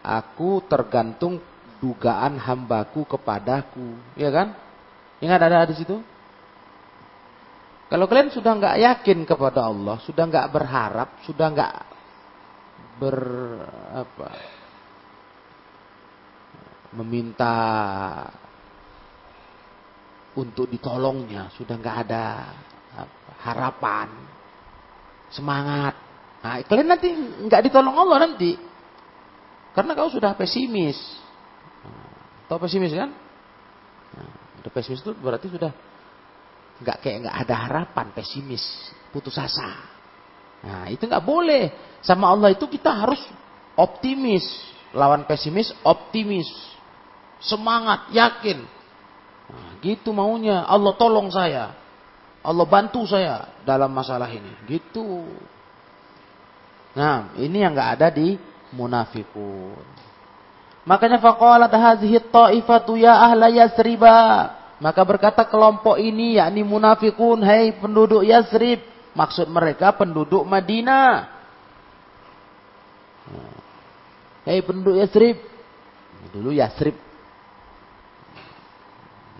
Aku 0.00 0.64
tergantung 0.64 1.40
dugaan 1.80 2.36
hambaku 2.40 3.04
kepadaku, 3.08 3.96
ya 4.16 4.28
kan? 4.32 4.56
Ingat 5.20 5.40
ada 5.40 5.64
hadis 5.64 5.80
itu? 5.80 6.00
Kalau 7.88 8.06
kalian 8.08 8.32
sudah 8.32 8.52
nggak 8.56 8.76
yakin 8.80 9.18
kepada 9.28 9.66
Allah, 9.66 10.00
sudah 10.04 10.24
nggak 10.24 10.48
berharap, 10.52 11.08
sudah 11.24 11.46
nggak 11.52 11.74
ber 13.00 13.18
apa 13.96 14.30
meminta 16.92 17.54
untuk 20.40 20.66
ditolongnya. 20.72 21.52
Sudah 21.52 21.76
nggak 21.76 21.96
ada 22.08 22.24
harapan 23.44 24.08
semangat. 25.32 25.94
Nah 26.40 26.64
kalian 26.64 26.88
nanti 26.88 27.08
nggak 27.46 27.62
ditolong 27.68 27.96
Allah 27.96 28.28
nanti. 28.28 28.56
Karena 29.70 29.94
kau 29.94 30.10
sudah 30.10 30.34
pesimis. 30.34 30.98
Nah, 31.86 32.10
tahu 32.50 32.66
pesimis 32.66 32.90
kan? 32.90 33.10
Nah, 34.10 34.30
udah 34.58 34.72
pesimis 34.74 34.98
itu 34.98 35.14
berarti 35.14 35.46
sudah 35.46 35.70
nggak 36.80 36.96
kayak 37.04 37.16
nggak 37.28 37.36
ada 37.46 37.54
harapan 37.68 38.06
pesimis 38.10 38.64
putus 39.14 39.36
asa. 39.38 39.70
Nah 40.64 40.90
itu 40.90 41.06
nggak 41.06 41.24
boleh. 41.24 41.70
Sama 42.00 42.32
Allah 42.32 42.50
itu 42.56 42.66
kita 42.66 42.90
harus 42.90 43.20
optimis. 43.78 44.42
Lawan 44.90 45.22
pesimis 45.28 45.70
optimis. 45.86 46.48
Semangat 47.40 48.10
yakin 48.12 48.79
Nah, 49.50 49.76
gitu 49.82 50.14
maunya. 50.14 50.64
Allah 50.64 50.94
tolong 50.96 51.28
saya. 51.28 51.74
Allah 52.40 52.64
bantu 52.64 53.04
saya 53.04 53.50
dalam 53.66 53.92
masalah 53.92 54.30
ini. 54.32 54.48
Gitu. 54.64 55.28
Nah, 56.96 57.36
ini 57.36 57.60
yang 57.60 57.76
nggak 57.76 57.90
ada 58.00 58.08
di 58.10 58.38
munafikun. 58.72 59.84
Makanya 60.88 61.20
faqalat 61.20 61.70
hadhihi 61.70 62.18
ta'ifatu 62.32 62.96
ya 62.96 63.20
ahla 63.20 63.52
Yasriba. 63.52 64.18
Maka 64.80 65.04
berkata 65.04 65.44
kelompok 65.44 66.00
ini 66.00 66.40
yakni 66.40 66.64
munafikun, 66.64 67.44
hai 67.44 67.76
penduduk 67.76 68.24
Yasrib. 68.24 68.80
Maksud 69.12 69.52
mereka 69.52 69.92
penduduk 69.92 70.40
Madinah. 70.48 71.28
Hei 74.48 74.64
penduduk 74.64 74.96
Yasrib. 74.96 75.36
Dulu 76.32 76.56
Yasrib. 76.56 77.09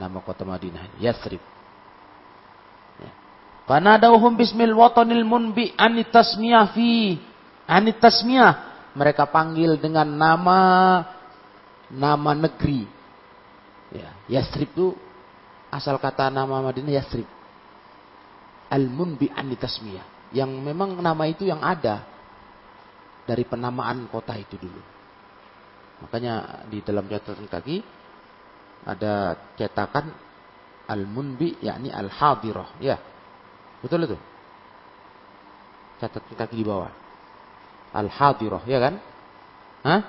Nama 0.01 0.19
kota 0.25 0.49
Madinah. 0.49 0.97
Yasrib. 0.97 1.45
Ya. 2.97 3.13
Fanadauhum 3.69 4.33
bismil 4.33 4.73
watanil 4.73 5.29
munbi 5.29 5.77
anitasmiyah 5.77 6.73
fi 6.73 7.21
anitasmiyah. 7.69 8.73
Mereka 8.97 9.29
panggil 9.29 9.77
dengan 9.77 10.09
nama 10.09 10.59
nama 11.93 12.33
negeri. 12.33 12.89
Ya, 13.93 14.11
Yasrib 14.41 14.73
itu 14.73 14.97
asal 15.69 16.01
kata 16.01 16.33
nama 16.33 16.65
Madinah 16.65 16.97
Yasrib. 16.97 17.29
Al-Munbi 18.71 19.27
Anitasmiyah. 19.35 20.31
Yang 20.31 20.51
memang 20.63 20.95
nama 21.03 21.27
itu 21.27 21.43
yang 21.43 21.59
ada 21.59 22.07
dari 23.27 23.43
penamaan 23.43 24.07
kota 24.07 24.39
itu 24.39 24.55
dulu. 24.55 24.79
Makanya 26.07 26.65
di 26.71 26.79
dalam 26.87 27.11
catatan 27.11 27.51
kaki 27.51 27.83
ada 28.85 29.37
cetakan 29.61 30.13
Al-Munbi 30.91 31.61
yakni 31.63 31.93
Al-Hadirah. 31.93 32.81
Ya. 32.83 32.99
Betul 33.85 34.09
itu? 34.09 34.19
Catatan 36.03 36.35
kaki 36.35 36.57
di 36.61 36.65
bawah. 36.67 36.91
Al-Hadirah, 37.95 38.63
ya 38.67 38.79
kan? 38.81 38.95
Hah? 39.87 40.01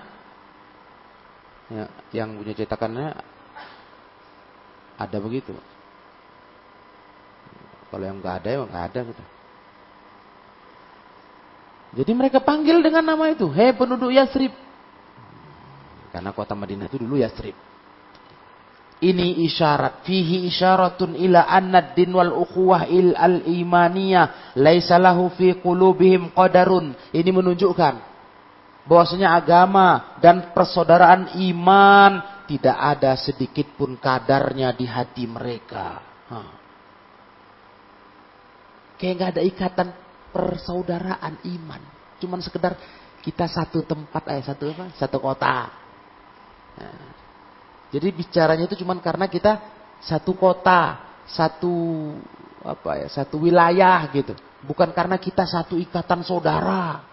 Ya, 1.72 1.86
yang 2.12 2.36
punya 2.36 2.52
cetakannya 2.52 3.16
ada 5.00 5.18
begitu. 5.24 5.56
Kalau 7.92 8.04
yang 8.04 8.20
nggak 8.20 8.36
ada 8.44 8.50
ya 8.52 8.60
nggak 8.68 8.86
ada 8.92 9.00
gitu. 9.08 9.24
Jadi 11.92 12.12
mereka 12.16 12.40
panggil 12.40 12.80
dengan 12.80 13.04
nama 13.04 13.28
itu, 13.28 13.52
hei 13.52 13.76
penduduk 13.76 14.16
Yasrib. 14.16 14.56
Karena 16.12 16.32
kota 16.32 16.56
Madinah 16.56 16.88
itu 16.88 17.00
dulu 17.00 17.20
Yasrib. 17.20 17.56
Ini 19.02 19.42
isyarat, 19.50 20.06
fihi 20.06 20.46
isyaratun 20.46 21.18
ila 21.18 21.50
annad 21.50 21.98
din 21.98 22.14
wal 22.14 22.38
ukhuwah 22.38 22.86
il 22.86 23.18
al 23.18 23.42
imaniyah 23.50 24.54
laisa 24.62 25.02
lahu 25.02 25.34
fi 25.34 25.58
qulubihim 25.58 26.30
qadarun. 26.38 26.94
Ini 27.10 27.30
menunjukkan 27.34 27.98
bahwasanya 28.86 29.34
agama 29.34 30.22
dan 30.22 30.54
persaudaraan 30.54 31.34
iman 31.50 32.46
tidak 32.46 32.78
ada 32.78 33.18
sedikit 33.18 33.74
pun 33.74 33.98
kadarnya 33.98 34.70
di 34.78 34.86
hati 34.86 35.26
mereka. 35.26 35.98
Huh. 36.30 36.52
Kayak 39.02 39.14
nggak 39.18 39.32
ada 39.34 39.42
ikatan 39.42 39.90
persaudaraan 40.30 41.42
iman. 41.58 41.82
Cuman 42.22 42.38
sekedar 42.38 42.78
kita 43.26 43.50
satu 43.50 43.82
tempat 43.82 44.30
eh 44.30 44.46
satu 44.46 44.70
apa? 44.78 44.94
Satu 44.94 45.18
kota. 45.18 45.74
Nah, 46.78 47.21
jadi 47.92 48.08
bicaranya 48.16 48.72
itu 48.72 48.80
cuman 48.80 49.04
karena 49.04 49.28
kita 49.28 49.60
satu 50.00 50.32
kota, 50.40 50.98
satu 51.28 51.76
apa 52.64 53.04
ya, 53.04 53.08
satu 53.12 53.44
wilayah 53.44 54.08
gitu. 54.16 54.32
Bukan 54.64 54.96
karena 54.96 55.20
kita 55.20 55.44
satu 55.44 55.76
ikatan 55.76 56.24
saudara. 56.24 57.04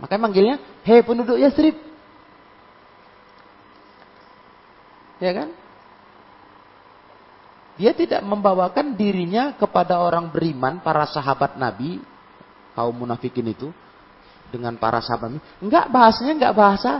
Makanya 0.00 0.22
manggilnya, 0.24 0.56
hei 0.88 1.04
penduduk 1.04 1.36
Yasrib. 1.36 1.76
Ya 5.20 5.30
kan? 5.36 5.48
Dia 7.76 7.92
tidak 7.92 8.24
membawakan 8.24 8.96
dirinya 8.96 9.52
kepada 9.54 10.00
orang 10.00 10.32
beriman, 10.32 10.80
para 10.80 11.04
sahabat 11.06 11.60
Nabi, 11.60 12.00
kaum 12.72 12.94
munafikin 12.96 13.52
itu, 13.52 13.68
dengan 14.50 14.74
para 14.80 14.98
sahabat. 15.04 15.38
Enggak, 15.60 15.86
bahasanya 15.92 16.32
enggak 16.40 16.56
bahasa 16.56 16.92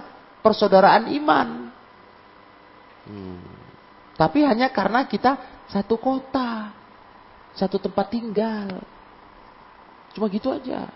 persaudaraan 0.45 1.11
iman. 1.17 1.72
Hmm. 3.09 3.43
Tapi 4.15 4.45
hanya 4.47 4.71
karena 4.71 5.09
kita 5.09 5.65
satu 5.73 5.99
kota, 5.99 6.71
satu 7.57 7.81
tempat 7.81 8.07
tinggal. 8.13 8.83
Cuma 10.13 10.29
gitu 10.29 10.53
aja. 10.53 10.87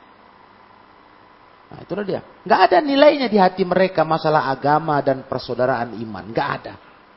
Nah 1.67 1.79
itulah 1.83 2.05
dia. 2.07 2.23
Enggak 2.47 2.61
ada 2.71 2.79
nilainya 2.85 3.27
di 3.27 3.39
hati 3.41 3.67
mereka 3.67 4.07
masalah 4.07 4.53
agama 4.53 5.03
dan 5.03 5.27
persaudaraan 5.27 5.99
iman. 5.99 6.25
Enggak 6.31 6.49
ada. 6.63 6.75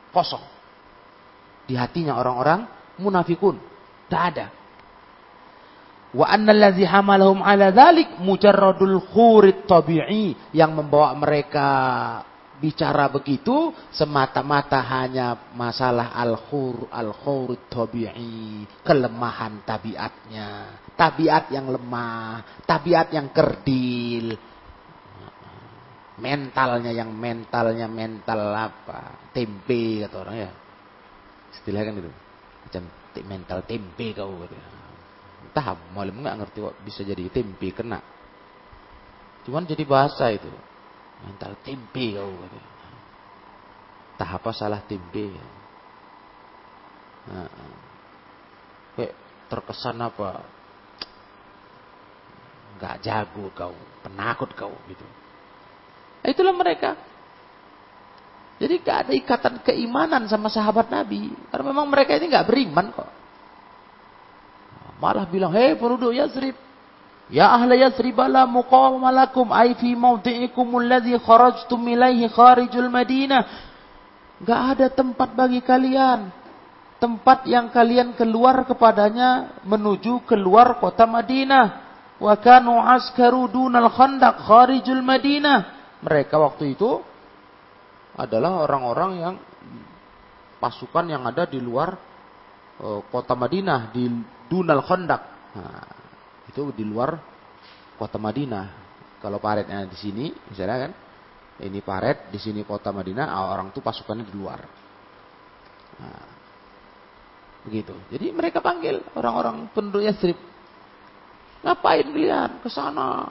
Kosong 0.09 0.59
di 1.69 1.77
hatinya 1.77 2.17
orang-orang 2.17 2.65
munafikun. 2.97 3.61
Tak 4.09 4.23
ada. 4.33 4.47
Wa 6.09 6.25
annallazi 6.33 6.81
hamalahum 6.81 7.45
ala 7.45 7.69
dzalik 7.69 8.17
mujarradul 8.17 8.97
khurit 9.13 9.69
tabi'i 9.69 10.33
yang 10.57 10.73
membawa 10.73 11.13
mereka 11.13 11.67
bicara 12.59 13.07
begitu 13.07 13.71
semata-mata 13.95 14.83
hanya 14.83 15.49
masalah 15.55 16.11
al-khur 16.13 16.91
al-khur 16.91 17.55
tabi'i, 17.71 18.67
kelemahan 18.83 19.63
tabiatnya, 19.63 20.79
tabiat 20.99 21.49
yang 21.49 21.71
lemah, 21.71 22.63
tabiat 22.67 23.15
yang 23.15 23.31
kerdil. 23.31 24.35
Mentalnya 26.19 26.91
yang 26.91 27.15
mentalnya 27.15 27.87
mental 27.87 28.51
apa? 28.51 29.31
Tempe 29.31 30.03
kata 30.03 30.17
orang 30.19 30.35
ya 30.35 30.51
istilah 31.59 31.81
kan 31.83 31.93
itu 31.97 32.11
macam 32.65 32.83
mental 33.25 33.59
tempe 33.65 34.07
kau 34.13 34.31
gitu. 34.45 34.55
entah 35.49 35.75
malam 35.91 36.21
nggak 36.21 36.37
ngerti 36.45 36.57
kok 36.61 36.75
bisa 36.85 37.01
jadi 37.01 37.23
tempe 37.33 37.67
kena 37.73 37.99
cuman 39.43 39.65
jadi 39.65 39.83
bahasa 39.83 40.29
itu 40.29 40.49
mental 41.25 41.53
tempe 41.63 42.15
kau 42.15 42.31
entah 44.15 44.29
apa 44.35 44.49
salah 44.51 44.81
tempe 44.83 45.31
nah, 47.27 47.47
terkesan 49.49 49.97
apa 49.99 50.43
nggak 52.79 52.95
jago 53.03 53.45
kau 53.55 53.75
penakut 54.05 54.51
kau 54.55 54.75
gitu 54.87 55.07
itulah 56.23 56.55
mereka 56.55 56.99
jadi 58.59 58.75
gak 58.83 58.97
ada 59.07 59.11
ikatan 59.15 59.55
keimanan 59.63 60.27
sama 60.27 60.51
sahabat 60.51 60.91
Nabi. 60.91 61.31
Karena 61.47 61.63
memang 61.71 61.87
mereka 61.87 62.19
ini 62.19 62.27
gak 62.27 62.43
beriman 62.43 62.91
kok. 62.91 63.07
Malah 64.99 65.31
bilang, 65.31 65.55
hei 65.55 65.79
penduduk 65.79 66.11
Yazrib. 66.11 66.59
Ya 67.29 67.53
ahla 67.53 67.77
Yazrib 67.77 68.17
la 68.17 68.49
muqawma 68.49 69.13
ay 69.53 69.77
fi 69.77 69.93
mawdi'ikum 69.93 70.81
alladhi 70.81 71.13
kharajtum 71.21 71.85
ilaihi 71.85 72.25
kharijul 72.25 72.89
Madinah. 72.89 73.45
Gak 74.41 74.61
ada 74.75 74.87
tempat 74.89 75.37
bagi 75.37 75.61
kalian. 75.61 76.33
Tempat 76.99 77.47
yang 77.47 77.71
kalian 77.71 78.17
keluar 78.17 78.65
kepadanya 78.65 79.61
menuju 79.61 80.25
keluar 80.25 80.81
kota 80.81 81.05
Madinah. 81.05 81.87
Wa 82.17 82.35
kanu 82.41 82.81
askaru 82.81 83.45
dunal 83.47 83.93
khandaq 83.93 84.43
kharijul 84.49 85.05
Madinah. 85.05 85.59
Mereka 86.01 86.33
waktu 86.33 86.73
itu 86.73 86.97
adalah 88.17 88.65
orang-orang 88.65 89.11
yang 89.21 89.35
pasukan 90.59 91.07
yang 91.07 91.23
ada 91.23 91.47
di 91.47 91.61
luar 91.61 91.95
uh, 92.83 92.99
kota 93.07 93.37
Madinah 93.37 93.95
di 93.95 94.11
Dunal 94.49 94.83
Khandaq. 94.83 95.21
Nah, 95.55 96.08
itu 96.49 96.73
di 96.73 96.81
luar 96.81 97.15
kota 97.95 98.17
Madinah. 98.17 98.89
Kalau 99.21 99.37
paretnya 99.37 99.85
di 99.85 99.97
sini, 99.99 100.31
misalnya 100.49 100.89
kan, 100.89 100.91
ini 101.61 101.79
paret, 101.83 102.31
di 102.33 102.39
sini 102.39 102.63
kota 102.65 102.89
Madinah, 102.89 103.27
ah, 103.29 103.51
orang 103.53 103.69
itu 103.69 103.83
pasukannya 103.83 104.25
di 104.25 104.33
luar. 104.33 104.59
Nah, 105.99 106.27
begitu. 107.67 107.93
Jadi 108.09 108.31
mereka 108.31 108.63
panggil 108.63 109.03
orang-orang 109.13 109.67
penduduk 109.75 110.07
Yastrib. 110.07 110.39
Ngapain 111.59 112.07
kalian 112.07 112.63
ke 112.63 112.69
sana? 112.71 113.27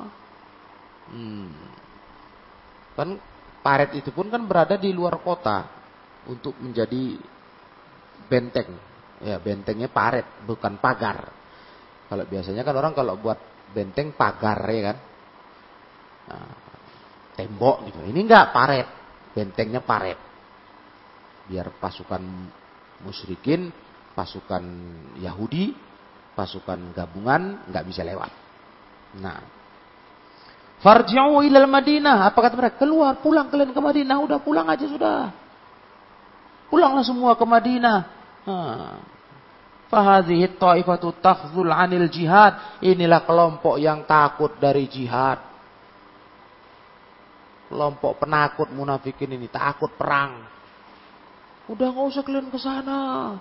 Hmm. 1.09 1.49
Kan 2.93 3.17
paret 3.65 3.97
itu 3.97 4.13
pun 4.13 4.29
kan 4.29 4.45
berada 4.45 4.77
di 4.77 4.93
luar 4.93 5.17
kota 5.25 5.65
untuk 6.29 6.53
menjadi 6.61 7.17
benteng. 8.29 8.77
Ya, 9.25 9.41
bentengnya 9.41 9.89
paret, 9.89 10.29
bukan 10.45 10.77
pagar. 10.77 11.33
Kalau 12.09 12.25
biasanya 12.25 12.65
kan 12.65 12.75
orang 12.77 12.97
kalau 12.97 13.21
buat 13.21 13.37
benteng 13.73 14.17
pagar 14.17 14.65
ya 14.69 14.83
kan. 14.93 14.97
Nah, 16.29 16.51
tembok 17.37 17.85
gitu. 17.89 18.01
Ini 18.09 18.21
enggak 18.25 18.51
paret, 18.51 18.89
bentengnya 19.37 19.85
paret. 19.85 20.17
Biar 21.49 21.73
pasukan 21.77 22.21
musyrikin, 23.05 23.69
pasukan 24.17 24.65
Yahudi, 25.21 25.77
pasukan 26.33 26.97
gabungan 26.97 27.69
nggak 27.69 27.85
bisa 27.89 28.05
lewat. 28.05 28.33
Nah, 29.21 29.41
Farji'u 30.79 31.43
ilal 31.43 31.67
Madinah. 31.67 32.31
Apa 32.31 32.39
kata 32.39 32.55
mereka? 32.55 32.79
Keluar, 32.79 33.19
pulang 33.19 33.51
kalian 33.51 33.75
ke 33.75 33.81
Madinah. 33.83 34.17
Udah 34.23 34.39
pulang 34.39 34.67
aja 34.71 34.87
sudah. 34.87 35.35
Pulanglah 36.71 37.03
semua 37.03 37.35
ke 37.35 37.43
Madinah. 37.43 37.99
Fahadhihi 39.89 40.61
ta'ifatu 40.61 41.17
takhzul 41.17 41.73
anil 41.73 42.09
jihad. 42.13 42.81
Inilah 42.85 43.25
kelompok 43.25 43.81
yang 43.81 44.05
takut 44.05 44.53
dari 44.61 44.85
jihad. 44.85 45.41
Kelompok 47.69 48.25
penakut 48.25 48.69
munafikin 48.73 49.33
ini 49.33 49.49
takut 49.49 49.93
perang. 49.97 50.45
Udah 51.69 51.93
nggak 51.93 52.07
usah 52.09 52.25
kalian 52.25 52.49
ke 52.49 52.61
sana. 52.61 53.37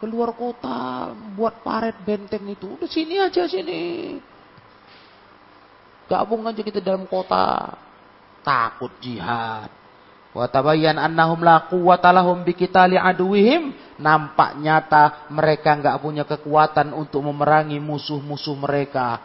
Keluar 0.00 0.32
kota 0.36 1.12
buat 1.36 1.60
paret 1.64 1.96
benteng 2.04 2.48
itu. 2.48 2.68
Udah 2.76 2.88
sini 2.88 3.20
aja 3.20 3.44
sini. 3.48 4.16
Gabung 6.08 6.44
aja 6.48 6.60
kita 6.64 6.80
dalam 6.80 7.04
kota. 7.04 7.76
Takut 8.40 8.92
jihad. 9.04 9.77
Wa 10.38 10.46
tabayyan 10.46 11.02
annahum 11.02 11.42
la 11.42 11.66
quwwata 11.66 12.14
lahum 12.14 12.46
biqitali 12.46 12.94
aduwihim. 12.94 13.74
Nampak 13.98 14.54
nyata 14.62 15.26
mereka 15.34 15.74
nggak 15.74 15.98
punya 15.98 16.22
kekuatan 16.22 16.94
untuk 16.94 17.26
memerangi 17.26 17.82
musuh-musuh 17.82 18.54
mereka. 18.54 19.18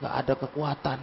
Nggak 0.00 0.14
ada 0.16 0.34
kekuatan 0.40 1.00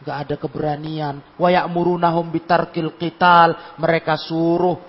nggak 0.00 0.16
ada 0.26 0.34
keberanian. 0.40 1.14
Wa 1.36 1.52
ya'murunahum 1.52 2.32
bitarkil 2.32 2.96
qital. 2.96 3.76
Mereka 3.76 4.16
suruh 4.16 4.80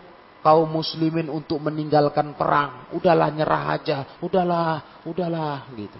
kaum 0.41 0.67
muslimin 0.71 1.27
untuk 1.27 1.60
meninggalkan 1.60 2.34
perang. 2.39 2.91
Udahlah 2.95 3.29
nyerah 3.31 3.63
aja. 3.75 3.97
Udahlah, 4.23 5.03
udahlah 5.03 5.67
gitu. 5.75 5.99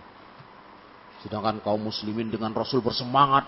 Sedangkan 1.22 1.62
kaum 1.62 1.92
muslimin 1.92 2.34
dengan 2.34 2.56
Rasul 2.56 2.82
bersemangat 2.82 3.46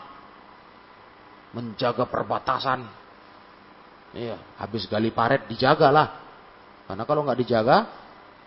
menjaga 1.56 2.06
perbatasan. 2.06 3.03
Iya, 4.14 4.38
habis 4.62 4.86
gali 4.86 5.10
paret 5.10 5.50
dijagalah. 5.50 6.22
Karena 6.86 7.04
kalau 7.10 7.26
nggak 7.26 7.40
dijaga, 7.42 7.78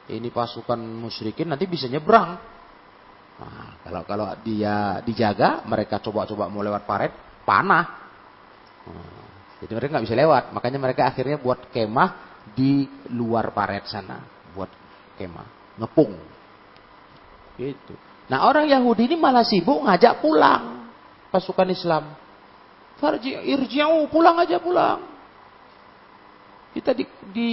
ini 0.07 0.31
pasukan 0.31 0.79
musyrikin 0.79 1.51
nanti 1.51 1.67
bisa 1.67 1.91
nyebrang. 1.91 2.39
Nah, 3.37 3.83
kalau 3.83 4.03
kalau 4.07 4.27
dia 4.47 5.03
dijaga, 5.03 5.67
mereka 5.67 5.99
coba-coba 5.99 6.47
mau 6.47 6.63
lewat 6.63 6.87
paret, 6.87 7.13
panah. 7.43 7.87
Nah, 8.87 9.27
jadi 9.59 9.73
mereka 9.75 9.91
nggak 9.99 10.07
bisa 10.07 10.17
lewat. 10.17 10.45
Makanya 10.55 10.79
mereka 10.79 11.03
akhirnya 11.11 11.37
buat 11.43 11.69
kemah 11.75 12.11
di 12.55 12.87
luar 13.11 13.51
paret 13.51 13.91
sana, 13.91 14.23
buat 14.55 14.71
kemah, 15.19 15.77
ngepung. 15.83 16.15
Gitu. 17.59 17.95
Nah 18.31 18.47
orang 18.47 18.71
Yahudi 18.71 19.11
ini 19.11 19.17
malah 19.19 19.43
sibuk 19.43 19.83
ngajak 19.87 20.23
pulang 20.23 20.93
pasukan 21.33 21.69
Islam. 21.73 22.05
Farji, 22.97 23.33
irji'u, 23.33 24.09
pulang 24.09 24.41
aja 24.41 24.57
pulang. 24.57 25.16
Kita 26.77 26.93
di, 26.93 27.09
di, 27.33 27.53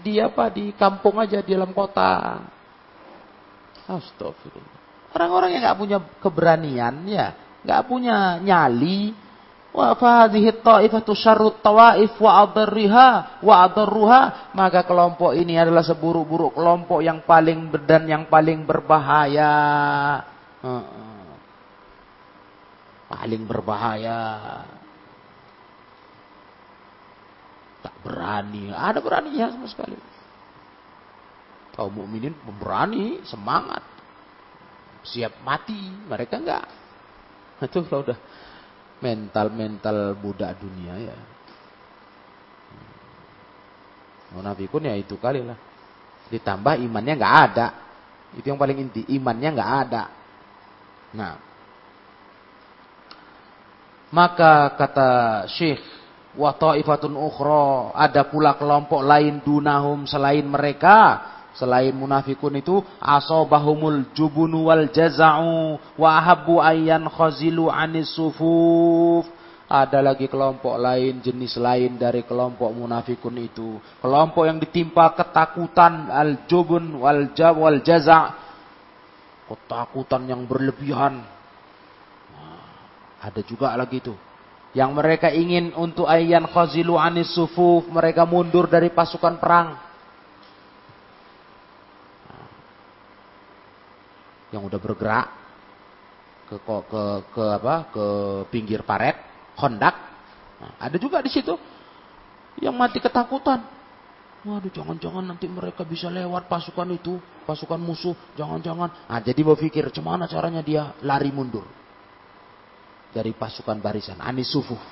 di 0.00 0.16
apa 0.16 0.48
di 0.48 0.72
kampung 0.72 1.20
aja 1.20 1.44
di 1.44 1.52
dalam 1.52 1.76
kota. 1.76 2.40
Astagfirullah. 3.84 4.80
Orang-orang 5.12 5.52
yang 5.52 5.62
nggak 5.68 5.78
punya 5.78 5.98
keberanian, 6.24 7.04
ya, 7.04 7.60
nggak 7.60 7.82
punya 7.84 8.40
nyali. 8.40 9.12
Wa 9.74 9.92
fahadhihi 9.98 10.64
ta'ifatu 10.64 11.12
syarrut 11.12 11.58
tawaif 11.60 12.16
wa 12.16 12.40
adarriha 12.40 13.42
wa 13.44 13.54
adarruha. 13.68 14.54
Maka 14.56 14.86
kelompok 14.88 15.36
ini 15.36 15.60
adalah 15.60 15.84
seburuk-buruk 15.84 16.56
kelompok 16.56 17.04
yang 17.04 17.20
paling 17.28 17.68
dan 17.84 18.08
yang 18.08 18.24
paling 18.32 18.64
berbahaya. 18.64 19.52
Paling 23.12 23.42
berbahaya. 23.44 24.22
Tak 27.84 27.93
berani. 28.04 28.68
Ada 28.70 29.00
beraninya 29.00 29.48
sama 29.50 29.66
sekali. 29.66 29.96
Kaum 31.74 31.90
mukminin 31.90 32.36
berani, 32.60 33.24
semangat 33.26 33.82
siap 35.04 35.44
mati, 35.44 35.76
mereka 36.08 36.40
enggak. 36.40 36.64
Itu 37.60 37.84
kalau 37.86 38.02
udah 38.08 38.18
mental-mental 39.04 40.16
budak 40.18 40.56
dunia 40.58 41.12
ya. 41.12 41.16
Munafikun 44.34 44.88
ya 44.88 44.96
itu 44.96 45.14
kali 45.20 45.44
lah. 45.44 45.54
Ditambah 46.32 46.80
imannya 46.80 47.14
enggak 47.14 47.36
ada. 47.52 47.66
Itu 48.34 48.50
yang 48.50 48.58
paling 48.58 48.80
inti, 48.80 49.06
imannya 49.12 49.54
enggak 49.54 49.72
ada. 49.86 50.02
Nah, 51.14 51.38
maka 54.10 54.74
kata 54.74 55.10
Syekh 55.46 55.84
wa 56.34 56.50
ta'ifatun 56.54 57.14
ukhra 57.14 57.94
ada 57.94 58.26
pula 58.26 58.58
kelompok 58.58 59.02
lain 59.02 59.42
dunahum 59.42 60.06
selain 60.06 60.42
mereka 60.42 61.34
Selain 61.54 61.94
munafikun 61.94 62.58
itu 62.58 62.82
asobahumul 62.98 64.10
jubunu 64.10 64.66
wal 64.74 64.90
jaza'u 64.90 65.78
wa 65.94 66.08
ahabbu 66.18 66.58
ayyan 66.58 67.06
khazilu 67.06 67.70
anis 67.70 68.10
sufuf. 68.10 69.22
Ada 69.64 70.04
lagi 70.04 70.28
kelompok 70.28 70.76
lain, 70.76 71.24
jenis 71.24 71.56
lain 71.56 71.96
dari 71.96 72.26
kelompok 72.26 72.68
munafikun 72.74 73.38
itu. 73.38 73.78
Kelompok 74.02 74.44
yang 74.44 74.58
ditimpa 74.60 75.14
ketakutan 75.16 76.10
al-jubun 76.10 77.00
wal 77.00 77.32
jab 77.32 77.56
wal 77.56 77.80
jaza' 77.80 78.34
ketakutan 79.46 80.26
yang 80.26 80.42
berlebihan. 80.44 81.22
ada 83.24 83.40
juga 83.40 83.72
lagi 83.72 84.04
itu. 84.04 84.12
Yang 84.74 84.90
mereka 84.90 85.30
ingin 85.30 85.70
untuk 85.78 86.10
ayyan 86.10 86.50
khazilu 86.50 86.98
anis 86.98 87.30
sufuf, 87.30 87.86
mereka 87.86 88.26
mundur 88.26 88.66
dari 88.66 88.90
pasukan 88.90 89.38
perang. 89.38 89.84
yang 94.54 94.62
udah 94.62 94.78
bergerak 94.78 95.26
ke 96.46 96.56
ke 96.62 97.02
ke, 97.34 97.42
apa? 97.58 97.74
Ke 97.90 98.06
pinggir 98.54 98.86
paret 98.86 99.18
hondak 99.58 99.98
nah, 100.62 100.72
ada 100.78 100.94
juga 100.94 101.18
di 101.18 101.30
situ 101.34 101.58
yang 102.62 102.78
mati 102.78 103.02
ketakutan. 103.02 103.66
Waduh 104.44 104.70
jangan-jangan 104.70 105.24
nanti 105.26 105.50
mereka 105.50 105.82
bisa 105.82 106.06
lewat 106.06 106.46
pasukan 106.46 106.86
itu 106.94 107.18
pasukan 107.48 107.80
musuh. 107.80 108.14
Jangan-jangan. 108.38 109.10
Nah 109.10 109.20
jadi 109.24 109.40
berpikir 109.42 109.88
gimana 109.90 110.30
caranya 110.30 110.62
dia 110.62 110.94
lari 111.02 111.34
mundur 111.34 111.66
dari 113.14 113.30
pasukan 113.30 113.78
barisan 113.78 114.18
anis 114.18 114.50
sufuh 114.50 114.82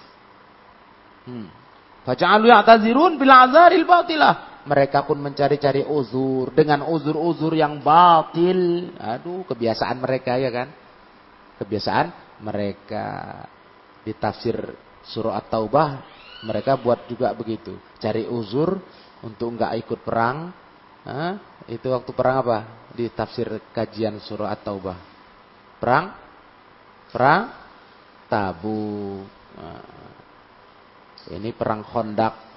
hmm. 1.26 1.48
Faja'alu 2.02 2.50
ya'tazirun 2.50 3.18
bil 3.18 3.30
azaril 3.30 3.87
batilah 3.87 4.52
mereka 4.62 5.02
pun 5.02 5.18
mencari-cari 5.18 5.82
uzur 5.82 6.54
dengan 6.54 6.87
uzur-uzur 6.87 7.50
yang 7.58 7.82
batil. 7.82 8.94
Aduh, 8.94 9.42
kebiasaan 9.50 9.98
mereka 9.98 10.38
ya 10.38 10.54
kan? 10.54 10.70
Kebiasaan 11.58 12.38
mereka 12.46 13.06
di 14.06 14.14
tafsir 14.14 14.54
surah 15.02 15.42
At-Taubah 15.42 15.88
mereka 16.46 16.78
buat 16.78 17.06
juga 17.06 17.30
begitu. 17.35 17.74
Cari 18.02 18.26
uzur 18.26 18.78
untuk 19.22 19.54
enggak 19.54 19.78
ikut 19.82 20.02
perang. 20.02 20.50
Hah? 21.06 21.38
Itu 21.66 21.90
waktu 21.94 22.11
perang 22.14 22.37
apa? 22.42 22.58
Di 22.94 23.11
tafsir 23.11 23.46
kajian 23.74 24.18
surah 24.22 24.54
At-Taubah. 24.54 24.98
Perang? 25.78 26.04
Perang? 27.11 27.42
Tabu. 28.33 29.21
Nah, 29.61 29.85
ini 31.37 31.53
perang 31.53 31.85
kondak 31.85 32.53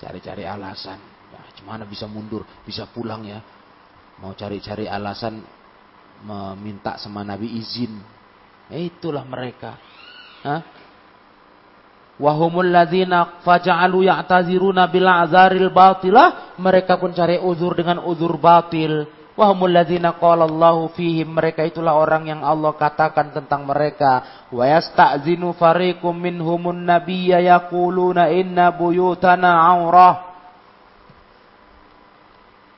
Cari-cari 0.00 0.48
alasan. 0.48 0.96
Nah, 1.28 1.44
gimana 1.52 1.84
bisa 1.84 2.08
mundur, 2.08 2.48
bisa 2.64 2.88
pulang 2.88 3.20
ya. 3.28 3.36
Mau 4.24 4.32
cari-cari 4.32 4.88
alasan 4.88 5.44
meminta 6.24 6.96
sama 6.96 7.20
Nabi 7.20 7.60
izin. 7.60 8.00
Eh, 8.72 8.88
itulah 8.88 9.28
mereka. 9.28 9.76
Hah? 10.40 10.60
Wahumul 12.16 12.72
ladzina 12.72 13.44
faja'alu 13.44 14.08
ya'taziruna 14.08 14.88
bil 14.88 15.08
batilah. 15.68 16.56
Mereka 16.56 16.96
pun 16.96 17.12
cari 17.12 17.36
uzur 17.36 17.76
dengan 17.76 18.00
uzur 18.00 18.40
batil. 18.40 19.04
Wahumul 19.38 19.72
ladzina 19.72 20.18
qala 20.18 20.44
Allahu 20.44 20.90
fihim. 20.94 21.30
Mereka 21.32 21.64
itulah 21.66 21.96
orang 21.96 22.26
yang 22.28 22.40
Allah 22.42 22.74
katakan 22.74 23.30
tentang 23.30 23.64
mereka. 23.64 24.46
Wa 24.50 24.66
yasta'zinu 24.66 25.54
fariqum 25.54 26.12
minhumun 26.12 26.84
nabiyya 26.84 27.40
yaquluna 27.40 28.28
inna 28.34 28.74
buyutana 28.74 29.70
aurah. 29.70 30.30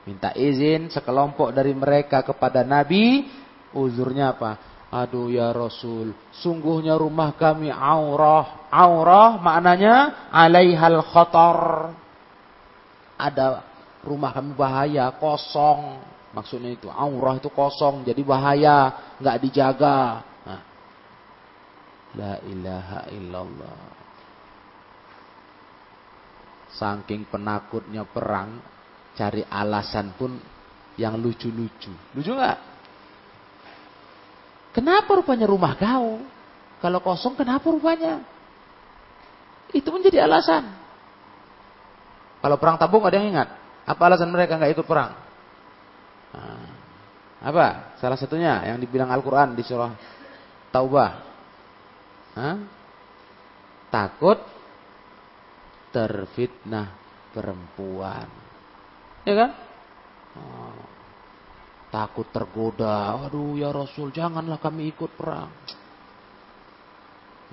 Minta 0.03 0.35
izin 0.35 0.91
sekelompok 0.91 1.55
dari 1.55 1.71
mereka 1.71 2.21
kepada 2.21 2.61
Nabi. 2.61 3.25
Uzurnya 3.73 4.37
apa? 4.37 4.73
Aduh 4.93 5.33
ya 5.33 5.49
Rasul, 5.49 6.13
sungguhnya 6.37 6.93
rumah 6.93 7.33
kami 7.33 7.73
aurah. 7.73 8.69
Aurah 8.69 9.41
maknanya 9.41 10.29
alaihal 10.29 11.01
khotor. 11.01 11.89
Ada 13.17 13.65
rumah 14.05 14.29
kami 14.29 14.53
bahaya, 14.53 15.09
kosong. 15.17 16.12
Maksudnya 16.33 16.73
itu 16.73 16.89
aurah 16.89 17.37
itu 17.37 17.49
kosong, 17.53 18.01
jadi 18.01 18.21
bahaya, 18.25 18.77
nggak 19.21 19.37
dijaga. 19.37 20.25
Nah. 20.49 20.61
La 22.17 22.33
ilaha 22.41 22.99
illallah. 23.13 23.81
Saking 26.73 27.29
penakutnya 27.29 28.01
perang, 28.09 28.57
cari 29.13 29.45
alasan 29.45 30.17
pun 30.17 30.33
yang 30.97 31.21
lucu-lucu. 31.21 31.93
Lucu 32.17 32.31
nggak? 32.33 32.59
Kenapa 34.73 35.13
rupanya 35.13 35.45
rumah 35.45 35.77
kau? 35.77 36.17
Kalau 36.81 36.99
kosong 37.05 37.37
kenapa 37.37 37.69
rupanya? 37.69 38.25
Itu 39.69 39.93
menjadi 39.93 40.25
alasan. 40.25 40.65
Kalau 42.41 42.57
perang 42.57 42.81
tabung 42.81 43.05
ada 43.05 43.21
yang 43.21 43.37
ingat? 43.37 43.53
Apa 43.85 44.01
alasan 44.09 44.33
mereka 44.33 44.57
nggak 44.57 44.73
ikut 44.73 44.89
perang? 44.89 45.13
Nah, 46.33 46.67
apa? 47.43 47.97
Salah 48.01 48.17
satunya 48.17 48.63
yang 48.65 48.81
dibilang 48.81 49.11
Al-Quran 49.13 49.53
di 49.53 49.63
surah 49.63 49.93
Taubah. 50.73 51.11
Hah? 52.33 52.57
Takut 53.93 54.41
terfitnah 55.93 56.97
perempuan. 57.29 58.25
Ya 59.21 59.33
kan? 59.37 59.51
Oh, 60.33 60.73
takut 61.93 62.25
tergoda. 62.33 63.21
Aduh 63.21 63.53
ya 63.61 63.69
Rasul 63.69 64.09
janganlah 64.09 64.57
kami 64.57 64.89
ikut 64.89 65.13
perang. 65.13 65.53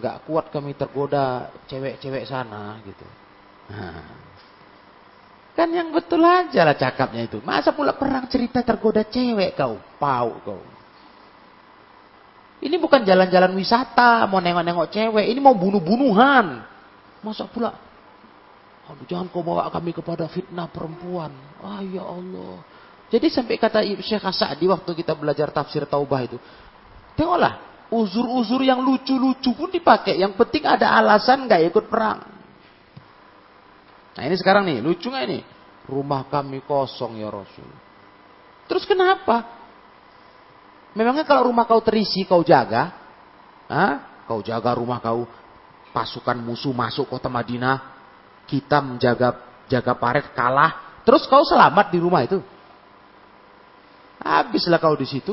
Gak 0.01 0.25
kuat 0.25 0.49
kami 0.49 0.73
tergoda 0.73 1.53
cewek-cewek 1.69 2.25
sana 2.25 2.81
gitu. 2.89 3.05
Kan 5.55 5.69
yang 5.69 5.91
betul 5.91 6.23
aja 6.23 6.65
lah 6.65 6.77
cakapnya 6.79 7.27
itu. 7.27 7.39
Masa 7.43 7.75
pula 7.75 7.93
perang 7.95 8.27
cerita 8.31 8.63
tergoda 8.63 9.05
cewek 9.05 9.59
kau. 9.59 9.77
Pau 10.01 10.41
kau. 10.47 10.63
Ini 12.61 12.77
bukan 12.77 13.09
jalan-jalan 13.09 13.57
wisata, 13.57 14.29
mau 14.29 14.39
nengok-nengok 14.39 14.89
cewek. 14.93 15.27
Ini 15.33 15.41
mau 15.41 15.57
bunuh-bunuhan. 15.57 16.61
Masa 17.25 17.49
pula, 17.49 17.73
aduh 18.89 19.05
jangan 19.09 19.29
kau 19.29 19.45
bawa 19.45 19.69
kami 19.73 19.93
kepada 19.97 20.29
fitnah 20.29 20.69
perempuan. 20.69 21.33
Ah 21.61 21.81
ya 21.85 22.05
Allah. 22.05 22.61
Jadi 23.11 23.27
sampai 23.27 23.59
kata 23.59 23.83
Syekh 24.01 24.23
Sa'di 24.23 24.71
waktu 24.71 24.91
kita 25.03 25.19
belajar 25.19 25.51
tafsir 25.51 25.83
Taubah 25.83 26.21
itu. 26.23 26.39
Tengoklah, 27.19 27.87
uzur-uzur 27.91 28.63
yang 28.63 28.81
lucu-lucu 28.81 29.51
pun 29.53 29.69
dipakai. 29.69 30.17
Yang 30.23 30.39
penting 30.39 30.65
ada 30.65 30.95
alasan 30.95 31.45
nggak 31.45 31.75
ikut 31.75 31.85
perang. 31.91 32.40
Nah 34.19 34.23
ini 34.27 34.37
sekarang 34.39 34.67
nih, 34.67 34.79
lucu 34.83 35.11
nggak 35.11 35.25
ini? 35.31 35.41
Rumah 35.87 36.27
kami 36.31 36.63
kosong 36.67 37.19
ya 37.19 37.31
Rasul. 37.31 37.67
Terus 38.71 38.87
kenapa? 38.87 39.47
Memangnya 40.95 41.23
kalau 41.23 41.51
rumah 41.51 41.67
kau 41.67 41.83
terisi, 41.83 42.27
kau 42.27 42.43
jaga, 42.43 42.91
ha? 43.71 43.87
kau 44.27 44.43
jaga 44.43 44.75
rumah 44.75 44.99
kau, 44.99 45.27
pasukan 45.95 46.39
musuh 46.39 46.75
masuk 46.75 47.07
kota 47.07 47.31
Madinah, 47.31 47.79
kita 48.51 48.83
menjaga 48.83 49.39
jaga 49.71 49.95
paret 49.95 50.35
kalah, 50.35 51.03
terus 51.07 51.27
kau 51.31 51.47
selamat 51.47 51.95
di 51.95 51.99
rumah 52.03 52.27
itu. 52.27 52.43
Habislah 54.21 54.83
kau 54.83 54.99
di 54.99 55.09
situ. 55.09 55.33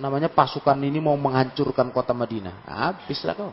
Namanya 0.00 0.32
pasukan 0.32 0.78
ini 0.80 1.02
mau 1.02 1.12
menghancurkan 1.20 1.92
kota 1.92 2.16
Madinah. 2.16 2.64
Habislah 2.64 3.36
kau. 3.36 3.52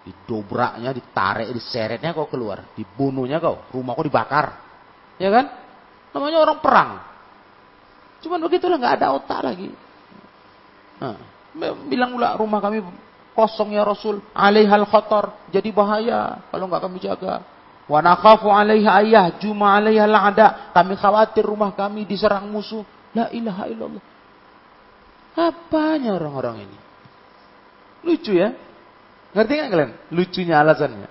Didobraknya, 0.00 0.96
ditarik, 0.96 1.52
diseretnya 1.52 2.16
kau 2.16 2.26
keluar. 2.26 2.72
Dibunuhnya 2.72 3.36
kau. 3.36 3.68
Rumah 3.70 3.92
kau 3.92 4.04
dibakar. 4.06 4.46
Ya 5.20 5.28
kan? 5.28 5.46
Namanya 6.16 6.38
orang 6.40 6.58
perang. 6.58 6.90
Cuman 8.20 8.40
begitulah 8.44 8.76
nggak 8.76 8.96
ada 9.00 9.16
otak 9.16 9.40
lagi. 9.44 9.68
Nah, 11.00 11.16
bilang 11.88 12.12
pula 12.12 12.36
rumah 12.36 12.60
kami 12.60 12.84
kosong 13.32 13.72
ya 13.72 13.80
Rasul, 13.86 14.20
alaihal 14.36 14.84
khatar, 14.84 15.48
jadi 15.48 15.72
bahaya 15.72 16.44
kalau 16.52 16.68
nggak 16.68 16.82
kami 16.84 16.98
jaga. 17.00 17.40
Wa 17.90 17.98
nakhafu 18.04 18.52
alaiha 18.52 19.02
ayah, 19.02 19.24
juma 19.40 19.74
alaiha 19.74 20.06
la'ada. 20.06 20.70
Kami 20.76 20.94
khawatir 20.94 21.42
rumah 21.42 21.74
kami 21.74 22.06
diserang 22.06 22.46
musuh. 22.46 22.84
La 23.10 23.26
ilaha 23.34 23.66
illallah. 23.66 24.04
Apanya 25.34 26.14
orang-orang 26.14 26.70
ini? 26.70 26.78
Lucu 28.06 28.38
ya? 28.38 28.54
Ngerti 29.30 29.52
nggak 29.54 29.70
kalian? 29.70 29.92
Lucunya 30.10 30.56
alasannya. 30.58 31.10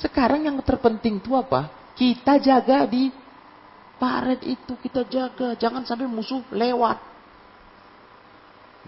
Sekarang 0.00 0.40
yang 0.48 0.56
terpenting 0.64 1.20
itu 1.20 1.36
apa? 1.36 1.68
Kita 1.92 2.40
jaga 2.40 2.88
di 2.88 3.12
Paret 4.00 4.40
itu 4.48 4.72
kita 4.80 5.04
jaga, 5.04 5.52
jangan 5.60 5.84
sampai 5.84 6.08
musuh 6.08 6.40
lewat. 6.56 6.96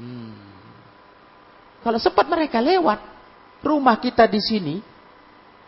Hmm. 0.01 0.41
Kalau 1.85 2.01
sempat 2.01 2.25
mereka 2.33 2.65
lewat, 2.65 2.97
rumah 3.61 4.01
kita 4.01 4.25
di 4.25 4.41
sini, 4.41 4.81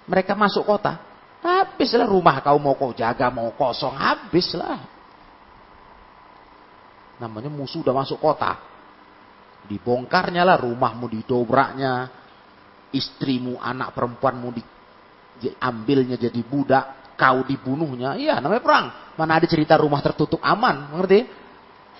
mereka 0.08 0.32
masuk 0.32 0.64
kota, 0.64 0.96
habislah 1.44 2.08
rumah 2.08 2.40
kau 2.40 2.56
mau 2.56 2.72
kau 2.72 2.96
jaga, 2.96 3.28
mau 3.28 3.52
kosong, 3.52 3.92
habislah. 3.92 4.80
Namanya 7.20 7.52
musuh 7.52 7.84
udah 7.84 7.92
masuk 7.92 8.16
kota. 8.24 8.56
Dibongkarnya 9.64 10.44
lah 10.44 10.60
rumahmu 10.60 11.08
didobraknya, 11.08 12.12
istrimu, 12.92 13.56
anak 13.56 13.96
perempuanmu 13.96 14.52
diambilnya 15.40 16.20
jadi 16.20 16.40
budak, 16.44 17.16
kau 17.16 17.42
dibunuhnya, 17.42 18.14
iya 18.20 18.38
namanya 18.38 18.62
perang. 18.62 18.86
Mana 19.16 19.40
ada 19.40 19.46
cerita 19.48 19.74
rumah 19.80 20.04
tertutup 20.04 20.38
aman, 20.44 20.92
mengerti? 20.92 21.24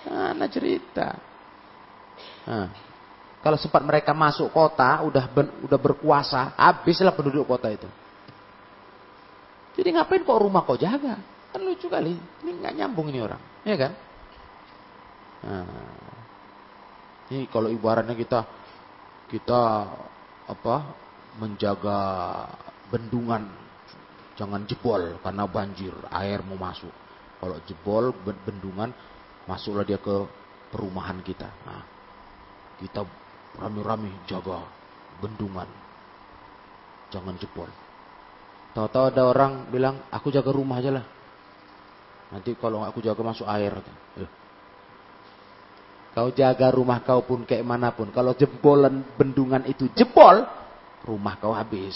Mana 0.05 0.45
cerita? 0.45 1.17
Nah, 2.45 2.69
kalau 3.41 3.57
sempat 3.57 3.81
mereka 3.81 4.13
masuk 4.13 4.53
kota, 4.53 5.01
udah 5.01 5.25
ben, 5.25 5.49
udah 5.65 5.79
berkuasa, 5.81 6.53
habislah 6.53 7.17
penduduk 7.17 7.49
kota 7.49 7.73
itu. 7.73 7.89
Jadi 9.75 9.89
ngapain 9.97 10.21
kok 10.21 10.37
rumah 10.39 10.61
kau 10.63 10.77
jaga? 10.77 11.17
Kan 11.49 11.59
lucu 11.65 11.89
kali, 11.89 12.13
ini 12.15 12.51
nggak 12.61 12.73
nyambung 12.77 13.09
ini 13.09 13.19
orang, 13.25 13.41
ya 13.65 13.75
kan? 13.75 13.91
Nah, 15.45 15.65
ini 17.33 17.49
kalau 17.49 17.71
ibaratnya 17.71 18.13
kita 18.13 18.45
kita 19.31 19.61
apa 20.45 20.75
menjaga 21.41 21.97
bendungan 22.93 23.65
Jangan 24.35 24.67
jebol 24.67 25.15
karena 25.23 25.47
banjir, 25.47 25.95
air 26.11 26.43
mau 26.43 26.59
masuk. 26.59 26.91
Kalau 27.39 27.55
jebol 27.63 28.11
bendungan, 28.19 28.91
masuklah 29.47 29.87
dia 29.87 29.95
ke 29.95 30.27
perumahan 30.75 31.23
kita. 31.23 31.47
Nah, 31.63 31.83
kita 32.83 33.07
rame-rame 33.55 34.11
jaga 34.27 34.59
bendungan. 35.23 35.67
Jangan 37.15 37.39
jebol. 37.39 37.71
Tahu-tahu 38.75 39.05
ada 39.07 39.23
orang 39.23 39.71
bilang, 39.71 40.03
aku 40.11 40.35
jaga 40.35 40.51
rumah 40.51 40.83
aja 40.83 40.99
lah. 40.99 41.05
Nanti 42.35 42.59
kalau 42.59 42.83
aku 42.83 42.99
jaga 42.99 43.23
masuk 43.23 43.47
air. 43.47 43.71
Eh. 44.19 44.29
Kau 46.15 46.31
jaga 46.31 46.71
rumah 46.71 47.03
kau 47.03 47.27
pun 47.27 47.43
kayak 47.43 47.67
mana 47.67 47.91
pun. 47.91 48.07
Kalau 48.15 48.31
jebolan 48.31 49.03
bendungan 49.19 49.67
itu 49.67 49.91
jebol, 49.91 50.47
rumah 51.03 51.35
kau 51.35 51.51
habis 51.51 51.93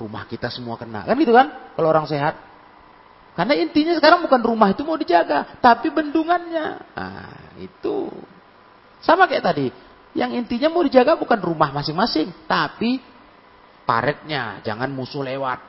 rumah 0.00 0.24
kita 0.24 0.48
semua 0.48 0.80
kena. 0.80 1.04
Kan 1.04 1.14
gitu 1.20 1.36
kan? 1.36 1.76
Kalau 1.76 1.88
orang 1.92 2.08
sehat. 2.08 2.34
Karena 3.36 3.54
intinya 3.54 3.94
sekarang 3.94 4.24
bukan 4.24 4.40
rumah 4.42 4.72
itu 4.72 4.82
mau 4.82 4.96
dijaga, 4.96 5.60
tapi 5.62 5.92
bendungannya. 5.92 6.66
Nah, 6.96 7.54
itu. 7.60 8.10
Sama 9.04 9.28
kayak 9.30 9.44
tadi. 9.44 9.66
Yang 10.16 10.42
intinya 10.42 10.74
mau 10.74 10.82
dijaga 10.82 11.14
bukan 11.14 11.38
rumah 11.38 11.70
masing-masing, 11.70 12.34
tapi 12.50 12.98
paretnya, 13.86 14.58
jangan 14.66 14.90
musuh 14.90 15.22
lewat. 15.22 15.62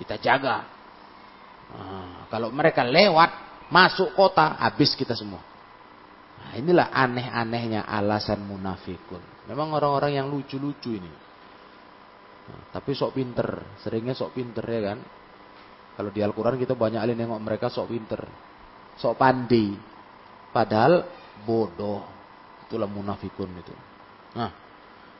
Kita 0.00 0.16
jaga. 0.16 0.64
Nah, 1.76 2.24
kalau 2.32 2.48
mereka 2.48 2.80
lewat, 2.80 3.60
masuk 3.68 4.16
kota, 4.16 4.56
habis 4.56 4.96
kita 4.96 5.12
semua. 5.12 5.42
Nah, 6.46 6.54
inilah 6.54 6.94
aneh-anehnya 6.94 7.90
alasan 7.90 8.46
munafikun. 8.46 9.18
Memang 9.50 9.74
orang-orang 9.74 10.14
yang 10.14 10.30
lucu-lucu 10.30 10.94
ini. 10.94 11.10
Nah, 12.46 12.60
tapi 12.70 12.94
sok 12.94 13.18
pinter, 13.18 13.74
seringnya 13.82 14.14
sok 14.14 14.38
pinter 14.38 14.62
ya 14.62 14.94
kan. 14.94 14.98
Kalau 15.98 16.14
di 16.14 16.22
Al-Quran 16.22 16.54
kita 16.54 16.78
banyak 16.78 17.02
kali 17.02 17.18
nengok 17.18 17.42
mereka 17.42 17.66
sok 17.66 17.90
pinter, 17.90 18.22
sok 18.94 19.18
pandai. 19.18 19.74
Padahal 20.54 21.02
bodoh. 21.42 22.06
Itulah 22.66 22.86
munafikun 22.86 23.50
itu. 23.58 23.74
Nah, 24.38 24.50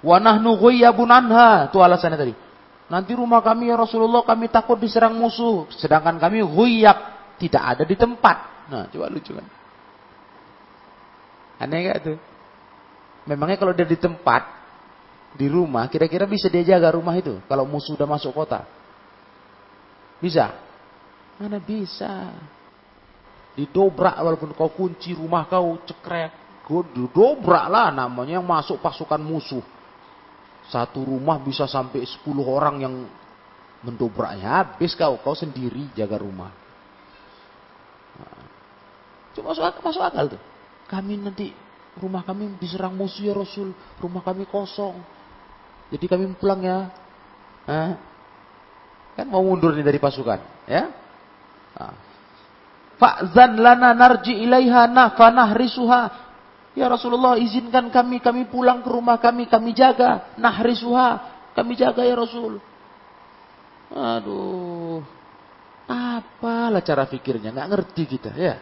wanah 0.07 0.39
ghayyabun 0.39 1.11
anha, 1.11 1.67
itu 1.67 1.79
alasannya 1.83 2.19
tadi. 2.23 2.35
Nanti 2.87 3.19
rumah 3.19 3.43
kami 3.43 3.67
ya 3.67 3.75
Rasulullah 3.75 4.23
kami 4.23 4.47
takut 4.47 4.79
diserang 4.79 5.19
musuh, 5.19 5.67
sedangkan 5.75 6.23
kami 6.23 6.39
ghayyab, 6.39 6.99
tidak 7.43 7.63
ada 7.67 7.83
di 7.83 7.99
tempat. 7.99 8.71
Nah, 8.71 8.87
coba 8.95 9.11
lucu 9.11 9.35
kan. 9.35 9.56
Aneh 11.57 11.89
gak 11.89 11.99
tuh? 12.05 12.19
Memangnya 13.27 13.59
kalau 13.59 13.73
dia 13.75 13.89
di 13.89 13.99
tempat, 13.99 14.47
di 15.35 15.51
rumah, 15.51 15.91
kira-kira 15.91 16.25
bisa 16.25 16.47
dia 16.49 16.65
jaga 16.65 16.95
rumah 16.95 17.13
itu 17.19 17.43
kalau 17.51 17.67
musuh 17.69 17.99
sudah 17.99 18.09
masuk 18.09 18.33
kota? 18.33 18.65
Bisa? 20.23 20.55
Mana 21.37 21.61
bisa? 21.61 22.33
Didobrak 23.57 24.17
walaupun 24.21 24.53
kau 24.53 24.73
kunci 24.73 25.17
rumah 25.17 25.49
kau 25.49 25.81
cekrek, 25.85 26.33
didobrak 26.69 27.67
lah 27.73 27.89
namanya 27.93 28.41
yang 28.41 28.47
masuk 28.47 28.81
pasukan 28.81 29.21
musuh. 29.21 29.65
Satu 30.67 31.07
rumah 31.07 31.39
bisa 31.39 31.65
sampai 31.71 32.03
10 32.03 32.27
orang 32.43 32.77
yang 32.83 32.95
mendobraknya. 33.87 34.65
Habis 34.65 34.99
kau, 34.99 35.15
kau 35.23 35.37
sendiri 35.37 35.89
jaga 35.95 36.19
rumah. 36.19 36.51
Nah, 38.19 38.43
cuma 39.37 39.55
masuk 39.55 39.63
akal, 39.63 39.81
masuk 39.85 40.03
akal 40.03 40.25
tuh. 40.35 40.43
Kami 40.87 41.19
nanti 41.19 41.51
rumah 41.99 42.23
kami 42.23 42.61
diserang 42.63 42.95
musuh 42.95 43.27
ya 43.27 43.35
Rasul, 43.35 43.75
rumah 43.99 44.23
kami 44.23 44.47
kosong. 44.47 45.01
Jadi 45.91 46.07
kami 46.07 46.31
pulang 46.39 46.63
ya. 46.63 46.91
Kan 49.17 49.27
mau 49.27 49.43
mundur 49.43 49.75
nih 49.75 49.83
dari 49.83 49.99
pasukan, 49.99 50.39
ya. 50.69 50.93
Fa'zan 52.97 53.59
lana 53.61 53.93
narji 53.93 54.33
ilaiha 54.45 54.89
risuha. 55.57 56.03
Ya 56.77 56.93
Rasulullah 56.93 57.41
izinkan 57.41 57.89
kami, 57.89 58.21
kami 58.21 58.53
pulang 58.53 58.85
ke 58.85 58.89
rumah 58.93 59.17
kami, 59.17 59.49
kami 59.49 59.73
jaga. 59.73 60.37
Nahrisuha, 60.37 61.09
kami 61.57 61.73
jaga 61.73 62.05
ya 62.05 62.13
Rasul. 62.13 62.61
Aduh, 63.87 65.01
apalah 65.89 66.83
cara 66.83 67.09
pikirnya, 67.09 67.55
nggak 67.55 67.71
ngerti 67.73 68.03
kita 68.05 68.35
ya. 68.37 68.61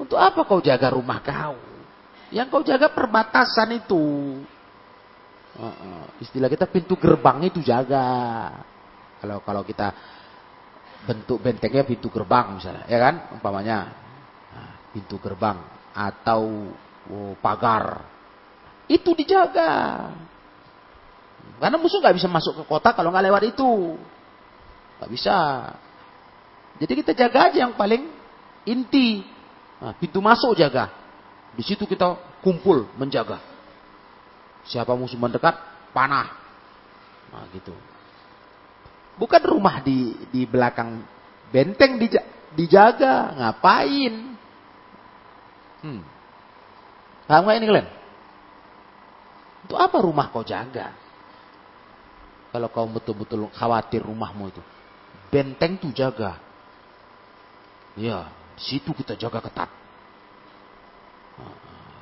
Untuk 0.00 0.16
apa 0.16 0.48
kau 0.48 0.64
jaga 0.64 0.88
rumah 0.88 1.20
kau? 1.20 1.60
Yang 2.32 2.48
kau 2.48 2.64
jaga 2.64 2.88
perbatasan 2.88 3.76
itu. 3.76 4.04
Istilah 6.24 6.48
kita 6.48 6.64
pintu 6.64 6.96
gerbang 6.96 7.44
itu 7.44 7.60
jaga. 7.60 8.48
Kalau 9.20 9.44
kalau 9.44 9.60
kita 9.60 9.92
bentuk 11.04 11.44
bentengnya 11.44 11.84
pintu 11.84 12.08
gerbang 12.08 12.56
misalnya, 12.56 12.88
ya 12.88 12.96
kan? 12.96 13.14
Umpamanya 13.36 13.92
nah, 14.56 14.72
pintu 14.96 15.20
gerbang 15.20 15.60
atau 15.92 16.72
oh, 17.12 17.36
pagar 17.44 18.08
itu 18.88 19.12
dijaga. 19.12 19.72
Karena 21.60 21.76
musuh 21.76 22.00
nggak 22.00 22.16
bisa 22.16 22.28
masuk 22.32 22.56
ke 22.56 22.64
kota 22.64 22.96
kalau 22.96 23.12
nggak 23.12 23.26
lewat 23.28 23.42
itu, 23.52 24.00
nggak 24.96 25.10
bisa. 25.12 25.36
Jadi 26.80 26.92
kita 27.04 27.12
jaga 27.12 27.52
aja 27.52 27.68
yang 27.68 27.76
paling 27.76 28.08
inti. 28.64 29.39
Nah, 29.80 29.96
pintu 29.96 30.20
masuk 30.20 30.52
jaga. 30.54 30.92
Di 31.56 31.64
situ 31.64 31.88
kita 31.88 32.14
kumpul 32.44 32.86
menjaga. 33.00 33.40
Siapa 34.68 34.92
musuh 34.92 35.16
mendekat, 35.16 35.56
panah. 35.96 36.28
Nah, 37.32 37.48
gitu. 37.56 37.72
Bukan 39.16 39.42
rumah 39.44 39.80
di 39.80 40.16
di 40.28 40.44
belakang 40.44 41.00
benteng 41.48 41.96
dijaga, 42.54 43.34
ngapain? 43.40 44.36
Hmm. 45.80 46.04
Paham 47.24 47.46
gak 47.48 47.56
ini 47.56 47.66
kalian? 47.68 47.88
Untuk 49.64 49.78
apa 49.80 49.96
rumah 50.02 50.28
kau 50.28 50.44
jaga? 50.44 50.92
Kalau 52.50 52.68
kau 52.68 52.88
betul-betul 52.90 53.48
khawatir 53.54 54.02
rumahmu 54.02 54.50
itu. 54.50 54.62
Benteng 55.30 55.78
tuh 55.78 55.94
jaga. 55.94 56.36
Ya, 57.94 58.26
di 58.26 58.39
situ 58.60 58.92
kita 58.92 59.16
jaga 59.16 59.40
ketat. 59.40 59.70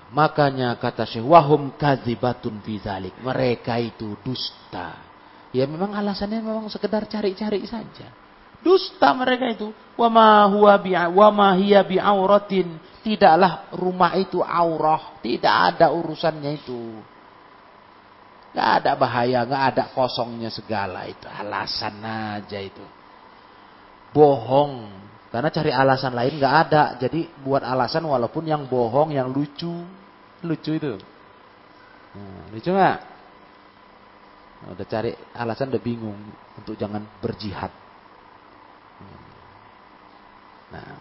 Makanya 0.08 0.74
kata 0.80 1.04
Syekh, 1.04 1.24
wahum 1.24 1.76
kadzibatun 1.76 2.64
fi 2.64 2.80
Mereka 3.20 3.76
itu 3.76 4.16
dusta 4.24 5.08
Ya 5.48 5.64
memang 5.64 5.96
alasannya 5.96 6.44
memang 6.44 6.68
sekedar 6.68 7.08
cari-cari 7.08 7.64
saja. 7.64 8.12
Dusta 8.60 9.14
mereka 9.16 9.48
itu. 9.48 9.72
Wa 9.96 10.08
ma 10.12 10.44
huwa 10.44 10.76
bi 10.76 10.92
hiya 10.92 11.80
bi 11.88 11.96
auratin. 11.96 12.76
Tidaklah 13.00 13.72
rumah 13.72 14.12
itu 14.20 14.44
aurah, 14.44 15.16
tidak 15.24 15.54
ada 15.72 15.88
urusannya 15.94 16.50
itu. 16.60 17.00
Gak 18.52 18.82
ada 18.82 18.92
bahaya, 18.98 19.40
gak 19.48 19.64
ada 19.72 19.84
kosongnya 19.96 20.52
segala 20.52 21.08
itu. 21.08 21.24
Alasan 21.24 22.04
aja 22.04 22.58
itu. 22.60 22.84
Bohong. 24.12 25.07
Karena 25.28 25.52
cari 25.52 25.70
alasan 25.72 26.16
lain 26.16 26.40
gak 26.40 26.54
ada. 26.68 26.84
Jadi 26.96 27.28
buat 27.44 27.60
alasan 27.60 28.08
walaupun 28.08 28.48
yang 28.48 28.64
bohong, 28.64 29.12
yang 29.12 29.28
lucu. 29.28 29.84
Lucu 30.40 30.72
itu. 30.72 30.96
Nah, 32.16 32.48
lucu 32.48 32.70
gak? 32.72 32.98
Nah, 34.58 34.68
udah 34.74 34.86
cari 34.88 35.12
alasan 35.36 35.68
udah 35.70 35.82
bingung 35.82 36.18
untuk 36.56 36.74
jangan 36.74 37.04
berjihad. 37.20 37.70
Nah, 40.68 41.00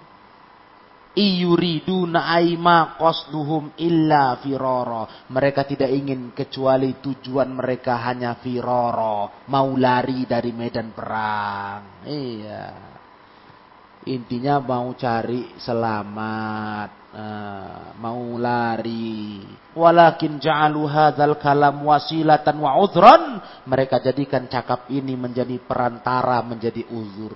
iyuridu 1.18 2.08
na'aima 2.08 2.96
qasduhum 2.96 3.76
illa 3.82 4.38
firoro. 4.40 5.28
Mereka 5.34 5.68
tidak 5.68 5.92
ingin 5.92 6.32
kecuali 6.32 7.02
tujuan 7.04 7.52
mereka 7.52 8.00
hanya 8.08 8.38
firoro, 8.40 9.44
mau 9.52 9.68
lari 9.76 10.24
dari 10.24 10.52
medan 10.56 10.96
perang. 10.96 12.06
Iya. 12.08 12.97
Intinya 14.08 14.64
mau 14.64 14.96
cari 14.96 15.52
selamat, 15.60 17.12
uh, 17.12 17.92
mau 18.00 18.40
lari. 18.40 19.44
Walakin 19.76 20.40
ja'alu 20.40 20.88
hadzal 20.88 21.36
kalam 21.36 21.84
wasilatan 21.84 22.56
wa 22.56 22.80
udhran. 22.80 23.44
Mereka 23.68 24.00
jadikan 24.00 24.48
cakap 24.48 24.88
ini 24.88 25.20
menjadi 25.20 25.60
perantara, 25.60 26.40
menjadi 26.40 26.88
uzur. 26.88 27.36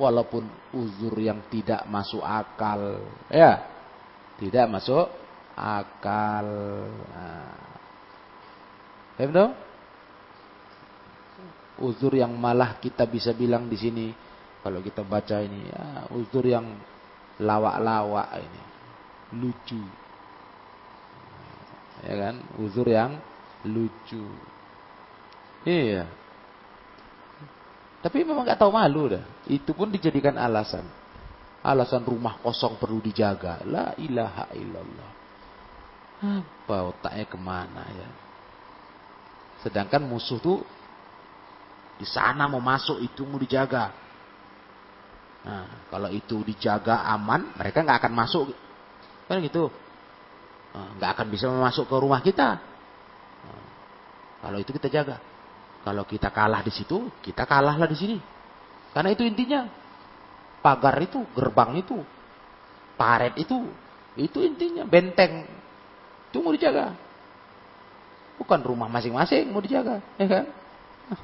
Walaupun 0.00 0.48
uzur 0.72 1.12
yang 1.20 1.44
tidak 1.52 1.84
masuk 1.84 2.24
akal. 2.24 3.04
Ya. 3.28 3.60
Tidak 4.40 4.72
masuk 4.72 5.12
akal. 5.52 6.48
Nah. 7.12 7.52
Uzur 11.76 12.12
yang 12.16 12.32
malah 12.36 12.80
kita 12.80 13.04
bisa 13.04 13.36
bilang 13.36 13.68
di 13.68 13.76
sini 13.76 14.06
kalau 14.66 14.82
kita 14.82 15.06
baca 15.06 15.38
ini 15.46 15.70
ya 15.70 16.10
uzur 16.10 16.42
yang 16.42 16.66
lawak-lawak 17.38 18.34
ini. 18.42 18.62
Lucu. 19.38 19.78
Ya 22.02 22.14
kan? 22.18 22.34
Uzur 22.58 22.90
yang 22.90 23.14
lucu. 23.62 24.26
Iya. 25.62 26.10
Tapi 28.02 28.26
memang 28.26 28.42
gak 28.42 28.58
tahu 28.58 28.74
malu 28.74 29.14
dah. 29.14 29.22
Itu 29.46 29.70
pun 29.70 29.94
dijadikan 29.94 30.34
alasan. 30.34 30.82
Alasan 31.62 32.02
rumah 32.02 32.42
kosong 32.42 32.74
perlu 32.74 32.98
dijaga. 32.98 33.62
La 33.66 33.94
ilaha 34.02 34.50
illallah. 34.50 35.10
Apa 36.42 36.90
otaknya 36.90 37.26
ke 37.30 37.38
mana 37.38 37.86
ya? 37.86 38.10
Sedangkan 39.62 40.02
musuh 40.02 40.42
tuh 40.42 40.58
di 41.98 42.06
sana 42.06 42.50
mau 42.50 42.62
masuk 42.62 42.98
itu 42.98 43.22
mau 43.22 43.38
dijaga. 43.38 44.05
Nah, 45.46 45.86
kalau 45.94 46.10
itu 46.10 46.42
dijaga 46.42 47.06
aman, 47.06 47.54
mereka 47.54 47.86
nggak 47.86 48.02
akan 48.02 48.12
masuk. 48.18 48.50
Kan 49.30 49.38
gitu. 49.46 49.70
Nah, 50.74 50.90
nggak 50.98 51.10
akan 51.14 51.26
bisa 51.30 51.46
masuk 51.46 51.86
ke 51.86 51.96
rumah 52.02 52.18
kita. 52.18 52.58
Nah, 53.46 53.64
kalau 54.42 54.58
itu 54.58 54.74
kita 54.74 54.90
jaga. 54.90 55.22
Kalau 55.86 56.02
kita 56.02 56.34
kalah 56.34 56.66
di 56.66 56.74
situ, 56.74 57.06
kita 57.22 57.46
kalahlah 57.46 57.86
di 57.86 57.94
sini. 57.94 58.18
Karena 58.90 59.14
itu 59.14 59.22
intinya. 59.22 59.70
Pagar 60.66 60.98
itu, 60.98 61.22
gerbang 61.30 61.78
itu, 61.78 62.02
paret 62.98 63.38
itu, 63.38 63.70
itu 64.18 64.42
intinya 64.42 64.82
benteng. 64.82 65.46
Itu 66.26 66.42
mau 66.42 66.50
dijaga. 66.50 66.90
Bukan 68.34 68.66
rumah 68.66 68.90
masing-masing 68.90 69.46
mau 69.54 69.62
dijaga, 69.62 70.02
ya 70.18 70.26
kan? 70.26 70.44
Nah, 71.06 71.20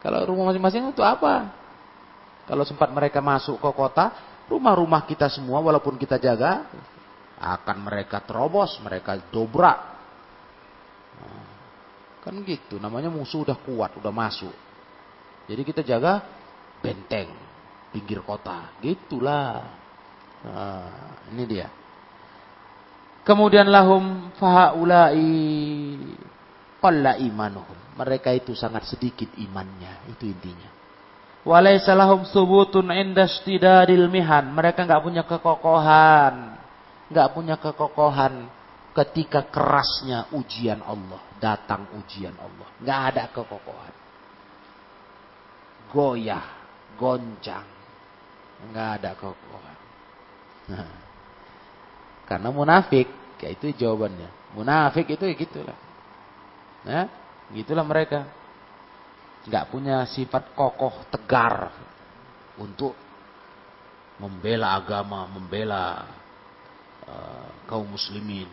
kalau 0.00 0.24
rumah 0.32 0.48
masing-masing 0.48 0.96
itu 0.96 1.04
apa? 1.04 1.52
Kalau 2.44 2.64
sempat 2.68 2.92
mereka 2.92 3.24
masuk 3.24 3.56
ke 3.56 3.70
kota, 3.72 4.12
rumah-rumah 4.48 5.08
kita 5.08 5.32
semua 5.32 5.64
walaupun 5.64 5.96
kita 5.96 6.20
jaga 6.20 6.68
akan 7.40 7.76
mereka 7.88 8.20
terobos, 8.20 8.76
mereka 8.84 9.16
dobrak. 9.32 9.78
Nah, 11.18 11.46
kan 12.20 12.34
gitu, 12.44 12.76
namanya 12.76 13.08
musuh 13.08 13.48
udah 13.48 13.56
kuat, 13.64 13.96
udah 13.96 14.12
masuk. 14.12 14.52
Jadi 15.48 15.62
kita 15.64 15.80
jaga 15.84 16.24
benteng 16.80 17.32
pinggir 17.92 18.20
kota, 18.20 18.76
gitulah. 18.84 19.64
Nah, 20.44 21.24
ini 21.32 21.44
dia. 21.48 21.68
Kemudian 23.24 23.72
lahum 23.72 24.28
fahaulai 24.36 25.16
qalla 26.76 27.16
imanuhum. 27.16 27.96
Mereka 27.96 28.36
itu 28.36 28.52
sangat 28.52 28.84
sedikit 28.84 29.32
imannya, 29.40 30.12
itu 30.12 30.28
intinya. 30.28 30.83
Walaysa 31.44 31.92
lahum 31.92 32.24
subutun 32.24 32.88
inda 32.88 33.28
istidadil 33.28 34.08
mihan. 34.08 34.48
Mereka 34.52 34.88
nggak 34.88 35.02
punya 35.04 35.22
kekokohan. 35.28 36.56
nggak 37.04 37.36
punya 37.36 37.60
kekokohan 37.60 38.48
ketika 38.96 39.44
kerasnya 39.52 40.32
ujian 40.32 40.80
Allah. 40.80 41.20
Datang 41.36 41.84
ujian 42.00 42.32
Allah. 42.40 42.68
nggak 42.80 43.00
ada 43.12 43.24
kekokohan. 43.28 43.94
Goyah, 45.92 46.46
goncang. 46.96 47.68
nggak 48.72 48.88
ada 49.00 49.10
kekokohan. 49.12 49.78
Nah. 50.72 50.92
Karena 52.24 52.48
munafik, 52.48 53.04
ya 53.36 53.52
itu 53.52 53.68
jawabannya. 53.76 54.56
Munafik 54.56 55.12
itu 55.12 55.28
ya 55.28 55.34
gitulah. 55.36 55.78
Nah, 56.88 57.04
gitulah 57.52 57.84
mereka 57.84 58.24
nggak 59.44 59.68
punya 59.68 60.08
sifat 60.08 60.56
kokoh 60.56 61.04
tegar 61.12 61.68
untuk 62.56 62.96
membela 64.16 64.78
agama, 64.78 65.26
membela 65.28 66.06
uh, 67.04 67.48
kaum 67.66 67.88
muslimin. 67.88 68.48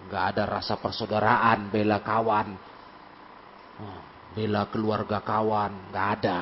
nggak 0.00 0.24
ada 0.32 0.42
rasa 0.48 0.80
persaudaraan, 0.80 1.68
bela 1.68 2.00
kawan, 2.00 2.56
ah, 3.84 4.00
bela 4.32 4.64
keluarga 4.72 5.20
kawan, 5.20 5.92
nggak 5.92 6.08
ada, 6.16 6.40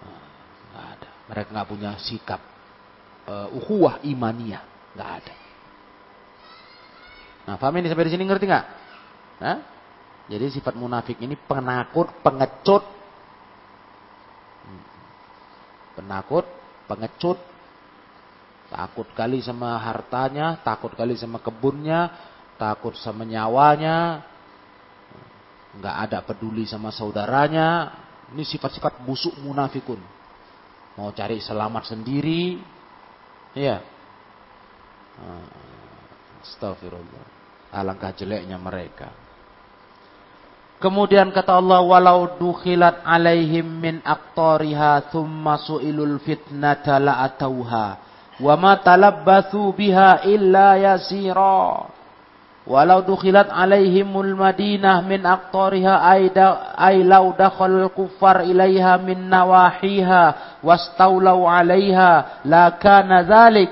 ah, 0.00 0.26
nggak 0.72 0.86
ada. 0.96 1.10
Mereka 1.28 1.48
nggak 1.52 1.68
punya 1.68 1.92
sikap 2.00 2.40
uh, 3.28 3.52
ukhuwah 3.52 4.00
imaniyah, 4.00 4.64
nggak 4.96 5.10
ada. 5.20 5.34
Nah, 7.46 7.54
paham 7.60 7.78
ini 7.78 7.86
sampai 7.92 8.08
di 8.08 8.12
sini 8.16 8.24
ngerti 8.24 8.44
nggak? 8.48 8.66
Nah, 9.44 9.56
jadi 10.26 10.50
sifat 10.50 10.74
munafik 10.74 11.18
ini 11.22 11.38
penakut, 11.38 12.10
pengecut, 12.22 12.82
penakut, 15.94 16.46
pengecut, 16.90 17.38
Takut 18.66 19.06
kali 19.14 19.38
sama 19.38 19.78
hartanya, 19.78 20.58
takut 20.66 20.90
kali 20.98 21.14
sama 21.14 21.38
kebunnya, 21.38 22.10
takut 22.58 22.98
sama 22.98 23.22
nyawanya, 23.22 24.26
nggak 25.78 25.96
ada 26.10 26.18
peduli 26.26 26.66
sama 26.66 26.90
saudaranya. 26.90 27.94
Ini 28.34 28.42
sifat-sifat 28.42 29.06
busuk 29.06 29.38
munafikun. 29.38 30.02
Mau 30.98 31.14
cari 31.14 31.38
selamat 31.38 31.94
sendiri, 31.94 32.58
ya. 33.54 33.78
Astagfirullah. 36.42 37.24
Alangkah 37.70 38.10
jeleknya 38.18 38.58
mereka. 38.58 39.14
Kemudian 40.76 41.32
kata 41.32 41.56
Allah, 41.56 41.80
walau 41.80 42.36
dukhilat 42.36 43.00
alaihim 43.00 43.64
min 43.64 44.04
aktoriha 44.04 45.08
thumma 45.08 45.56
su'ilul 45.56 46.20
fitnata 46.20 47.00
la'atauha 47.00 47.86
wa 48.36 48.54
ma 48.60 48.76
talabbathu 48.76 49.72
biha 49.72 50.28
illa 50.28 50.76
yasira. 50.76 51.88
Walau 52.66 53.06
dukhilat 53.06 53.46
alaihimul 53.46 54.34
madinah 54.34 55.00
min 55.06 55.22
aqtariha 55.22 56.02
ay 56.76 56.98
law 57.06 57.30
dakhala 57.32 57.88
kuffar 57.94 58.42
ilaiha 58.42 58.98
min 58.98 59.30
nawahiha 59.30 60.58
wastaulau 60.66 61.46
alaiha 61.46 62.42
la 62.44 62.74
kana 62.76 63.22
dhalik. 63.22 63.70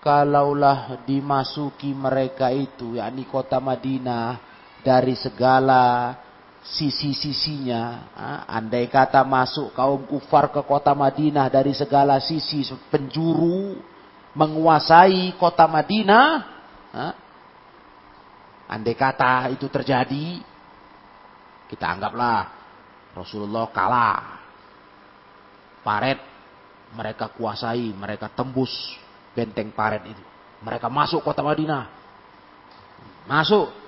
Kalaulah 0.00 1.04
dimasuki 1.04 1.92
mereka 1.92 2.48
itu 2.48 2.96
yakni 2.96 3.28
kota 3.28 3.60
Madinah 3.60 4.49
dari 4.84 5.16
segala 5.16 6.14
sisi-sisinya. 6.60 8.12
Andai 8.44 8.86
kata 8.86 9.24
masuk 9.24 9.72
kaum 9.72 10.04
kufar 10.04 10.52
ke 10.52 10.60
kota 10.64 10.92
Madinah 10.92 11.48
dari 11.48 11.72
segala 11.72 12.20
sisi 12.20 12.64
penjuru 12.92 13.80
menguasai 14.36 15.34
kota 15.40 15.64
Madinah. 15.64 16.28
Andai 18.70 18.94
kata 18.94 19.50
itu 19.50 19.66
terjadi, 19.66 20.38
kita 21.66 21.86
anggaplah 21.90 22.46
Rasulullah 23.16 23.66
kalah. 23.74 24.38
Paret 25.80 26.20
mereka 26.92 27.32
kuasai, 27.32 27.88
mereka 27.96 28.28
tembus 28.28 28.70
benteng 29.32 29.72
paret 29.72 30.04
itu. 30.04 30.22
Mereka 30.60 30.92
masuk 30.92 31.24
kota 31.24 31.40
Madinah. 31.40 31.88
Masuk. 33.24 33.79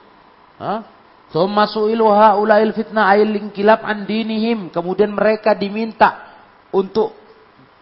Thumma 1.32 1.64
su'ilu 1.64 2.12
haula'il 2.12 2.76
fitnah 2.76 3.08
ayil 3.16 3.50
kilab 3.50 3.82
an 3.82 4.04
dinihim. 4.04 4.68
Kemudian 4.68 5.16
mereka 5.16 5.56
diminta 5.56 6.28
untuk 6.70 7.16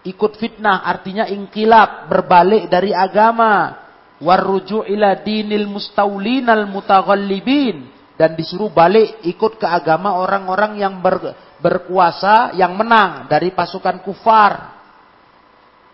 ikut 0.06 0.38
fitnah. 0.38 0.86
Artinya 0.86 1.26
ingkilab, 1.26 2.08
berbalik 2.08 2.70
dari 2.70 2.94
agama. 2.94 3.76
Warruju 4.20 4.84
ila 4.86 5.18
dinil 5.20 5.66
mustaulinal 5.66 6.68
mutaghallibin. 6.70 7.90
Dan 8.14 8.36
disuruh 8.36 8.68
balik 8.68 9.24
ikut 9.24 9.56
ke 9.56 9.64
agama 9.64 10.20
orang-orang 10.20 10.76
yang 10.76 11.00
ber, 11.00 11.32
berkuasa, 11.60 12.52
yang 12.56 12.76
menang 12.76 13.28
dari 13.28 13.52
pasukan 13.52 14.04
kufar. 14.04 14.76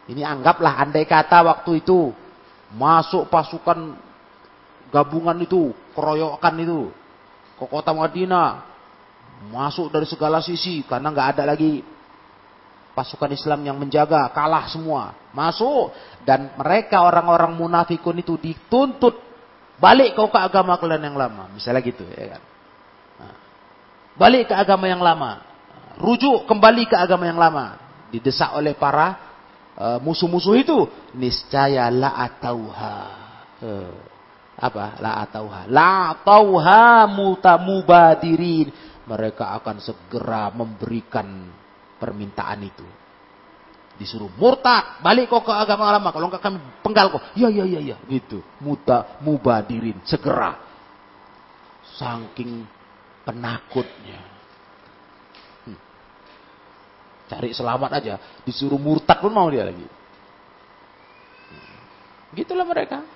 Ini 0.07 0.23
anggaplah 0.23 0.79
andai 0.79 1.07
kata 1.07 1.43
waktu 1.43 1.83
itu 1.83 2.15
masuk 2.75 3.31
pasukan 3.31 3.95
gabungan 4.91 5.39
itu, 5.43 5.75
keroyokan 5.97 6.55
itu, 6.61 6.93
ke 7.57 7.65
kota 7.65 7.97
Madinah. 7.97 8.77
Masuk 9.53 9.93
dari 9.93 10.09
segala 10.09 10.41
sisi 10.41 10.81
karena 10.85 11.13
nggak 11.13 11.29
ada 11.37 11.45
lagi 11.53 11.85
pasukan 12.97 13.29
Islam 13.33 13.61
yang 13.65 13.77
menjaga, 13.77 14.29
kalah 14.33 14.69
semua. 14.73 15.13
Masuk 15.37 15.93
dan 16.25 16.57
mereka 16.57 17.05
orang-orang 17.05 17.53
munafikun 17.53 18.17
itu 18.17 18.41
dituntut 18.41 19.21
balik 19.77 20.17
kau 20.17 20.33
ke 20.33 20.41
agama 20.41 20.81
kalian 20.81 21.13
yang 21.13 21.17
lama, 21.21 21.53
misalnya 21.53 21.85
gitu 21.85 22.05
ya 22.17 22.37
kan. 22.37 22.43
Nah, 23.21 23.35
balik 24.17 24.49
ke 24.49 24.55
agama 24.57 24.89
yang 24.89 25.05
lama. 25.05 25.45
Rujuk 26.01 26.49
kembali 26.49 26.89
ke 26.89 26.97
agama 26.97 27.29
yang 27.29 27.41
lama. 27.41 27.77
Didesak 28.09 28.57
oleh 28.57 28.73
para 28.73 29.21
uh, 29.77 29.99
musuh-musuh 30.01 30.57
itu, 30.57 30.89
niscaya 31.13 31.93
la 31.93 32.17
atauha. 32.25 32.97
Uh 33.61 34.16
apa? 34.57 34.97
La 35.05 35.21
atauha. 35.21 35.69
La 35.69 36.17
tauha 36.25 37.05
mutamubadirin 37.13 38.73
mereka 39.05 39.53
akan 39.61 39.77
segera 39.85 40.49
memberikan 40.49 41.53
permintaan 42.01 42.61
itu. 42.65 42.87
Disuruh 43.97 44.33
murtad. 44.37 45.01
Balik 45.05 45.29
kok 45.29 45.45
ke 45.45 45.53
agama 45.53 45.93
lama. 45.93 46.09
Kalau 46.13 46.29
enggak 46.33 46.43
kami 46.45 46.59
penggal 46.81 47.13
kok 47.13 47.23
ya 47.37 47.53
ya 47.53 47.65
ya 47.69 47.81
ya. 47.81 47.97
Gitu. 48.09 48.41
Muta 48.65 49.21
mubadirin. 49.21 50.01
Segera. 50.09 50.57
Saking 51.97 52.65
penakutnya. 53.29 54.21
Hmm. 55.69 55.81
cari 57.29 57.53
selamat 57.53 57.91
aja. 58.01 58.15
Disuruh 58.45 58.81
murtad 58.81 59.21
pun 59.21 59.33
mau 59.33 59.49
dia 59.53 59.69
lagi. 59.69 59.85
Hmm. 61.49 62.37
gitulah 62.37 62.69
mereka 62.69 63.16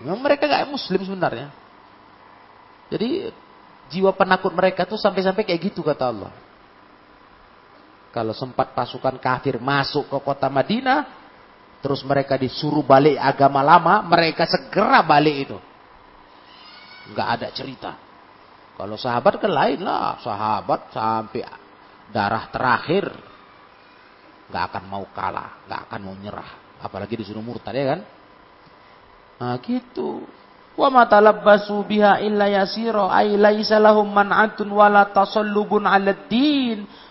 Memang 0.00 0.20
mereka 0.20 0.44
gak 0.44 0.68
muslim 0.68 1.00
sebenarnya. 1.04 1.48
Jadi 2.92 3.32
jiwa 3.90 4.12
penakut 4.12 4.52
mereka 4.52 4.84
tuh 4.84 5.00
sampai-sampai 5.00 5.42
kayak 5.42 5.72
gitu 5.72 5.80
kata 5.80 6.12
Allah. 6.12 6.32
Kalau 8.12 8.32
sempat 8.32 8.72
pasukan 8.72 9.20
kafir 9.20 9.60
masuk 9.60 10.08
ke 10.08 10.18
kota 10.24 10.48
Madinah, 10.48 11.04
terus 11.84 12.00
mereka 12.04 12.40
disuruh 12.40 12.80
balik 12.80 13.20
agama 13.20 13.60
lama, 13.60 14.00
mereka 14.04 14.48
segera 14.48 15.04
balik 15.04 15.36
itu. 15.48 15.58
Gak 17.12 17.28
ada 17.40 17.48
cerita. 17.52 17.92
Kalau 18.76 18.96
sahabat 19.00 19.40
kan 19.40 19.52
lain 19.52 19.80
lah, 19.80 20.20
sahabat 20.20 20.92
sampai 20.92 21.44
darah 22.12 22.48
terakhir 22.52 23.08
gak 24.52 24.64
akan 24.72 24.84
mau 24.88 25.04
kalah, 25.12 25.64
gak 25.64 25.80
akan 25.88 26.00
mau 26.04 26.16
nyerah, 26.16 26.80
apalagi 26.84 27.20
disuruh 27.20 27.42
murtad 27.42 27.72
ya 27.72 27.96
kan? 27.96 28.00
Nah 29.36 29.60
gitu. 29.60 30.24
Wa 30.76 30.92
ma 30.92 31.08
talabbasu 31.08 31.88
biha 31.88 32.20
illa 32.20 32.52
yasira 32.52 33.08
ay 33.08 33.40
laisa 33.40 33.80
lahum 33.80 34.04
man'atun 34.04 34.68
wala 34.68 35.08
tasallubun. 35.08 35.88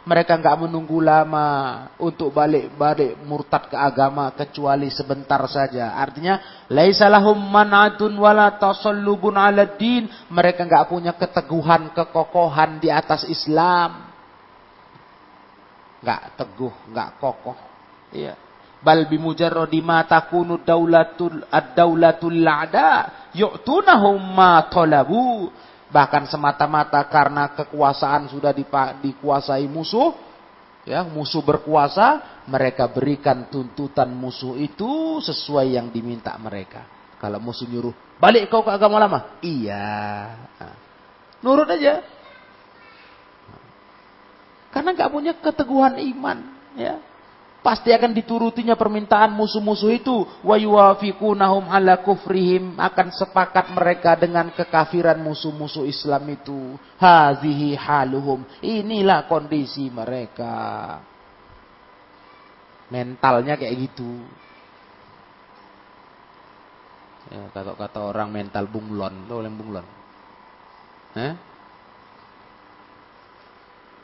Mereka 0.06 0.38
enggak 0.38 0.62
menunggu 0.62 1.02
lama 1.02 1.50
untuk 1.98 2.30
balik-balik 2.30 3.18
murtad 3.26 3.66
ke 3.66 3.74
agama 3.74 4.30
kecuali 4.38 4.94
sebentar 4.94 5.42
saja. 5.50 5.98
Artinya 5.98 6.66
laisa 6.70 7.10
lahum 7.10 7.42
man'atun 7.42 8.14
wala 8.22 8.54
tasallubun 8.62 9.42
din. 9.82 10.14
Mereka 10.30 10.62
enggak 10.70 10.86
punya 10.86 11.18
keteguhan, 11.18 11.90
kekokohan 11.90 12.78
di 12.78 12.94
atas 12.94 13.26
Islam. 13.26 14.14
Enggak 16.06 16.38
teguh, 16.38 16.74
enggak 16.86 17.18
kokoh. 17.18 17.58
Iya 18.14 18.45
bal 18.86 19.10
bimujarradi 19.10 19.82
ma 19.82 20.06
takunu 20.06 20.62
daulatul 20.62 21.42
ad-daulatul 21.50 22.38
la'da 22.38 22.90
yu'tunahum 23.34 24.22
ma 24.22 24.70
talabu. 24.70 25.50
Bahkan 25.90 26.30
semata-mata 26.30 27.02
karena 27.10 27.50
kekuasaan 27.58 28.30
sudah 28.30 28.54
dikuasai 29.02 29.66
musuh 29.66 30.14
ya 30.86 31.02
musuh 31.02 31.42
berkuasa 31.42 32.44
mereka 32.46 32.86
berikan 32.86 33.50
tuntutan 33.50 34.14
musuh 34.14 34.54
itu 34.60 35.18
sesuai 35.26 35.74
yang 35.74 35.90
diminta 35.90 36.38
mereka. 36.38 36.86
Kalau 37.18 37.42
musuh 37.42 37.66
nyuruh 37.66 37.96
balik 38.22 38.54
kau 38.54 38.62
ke 38.62 38.70
agama 38.70 39.02
lama? 39.02 39.40
Iya. 39.42 40.36
Nurut 41.42 41.66
aja. 41.70 42.06
Karena 44.70 44.90
nggak 44.92 45.12
punya 45.16 45.34
keteguhan 45.40 45.96
iman 45.96 46.38
ya 46.76 47.00
pasti 47.66 47.90
akan 47.90 48.14
diturutinya 48.14 48.78
permintaan 48.78 49.34
musuh-musuh 49.34 49.90
itu. 49.90 50.22
Wa 50.46 50.54
yuwafiqunahum 50.62 51.66
ala 51.66 52.06
kufrihim 52.06 52.78
akan 52.78 53.10
sepakat 53.10 53.74
mereka 53.74 54.14
dengan 54.14 54.54
kekafiran 54.54 55.18
musuh-musuh 55.18 55.90
Islam 55.90 56.30
itu. 56.30 56.78
Hazihi 57.02 57.74
haluhum. 57.74 58.46
Inilah 58.62 59.26
kondisi 59.26 59.90
mereka. 59.90 61.02
Mentalnya 62.94 63.58
kayak 63.58 63.74
gitu. 63.82 64.22
Ya, 67.34 67.50
kata-kata 67.50 68.06
orang 68.06 68.30
mental 68.30 68.70
bunglon, 68.70 69.26
tahu 69.26 69.42
yang 69.42 69.58
bunglon? 69.58 69.86
Eh? 71.18 71.55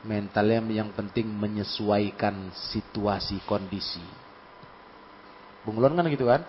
Mentalnya 0.02 0.66
yang 0.82 0.90
penting 0.98 1.30
menyesuaikan 1.30 2.50
situasi 2.74 3.38
kondisi. 3.46 4.02
Bunglon 5.62 5.94
kan 5.94 6.10
gitu 6.10 6.26
kan? 6.26 6.42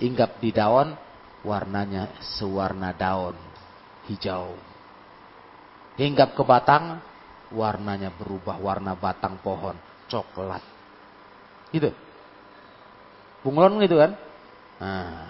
Inggap 0.00 0.40
di 0.40 0.48
daun, 0.48 0.96
warnanya 1.44 2.08
sewarna 2.24 2.96
daun 2.96 3.36
hijau. 4.08 4.56
Hinggap 6.00 6.32
ke 6.32 6.42
batang, 6.46 7.04
warnanya 7.52 8.08
berubah 8.16 8.56
warna 8.56 8.96
batang 8.96 9.36
pohon 9.44 9.76
coklat. 10.08 10.64
Gitu. 11.68 11.92
Bunglon 13.44 13.76
gitu 13.84 14.00
kan? 14.00 14.16
Nah, 14.80 15.28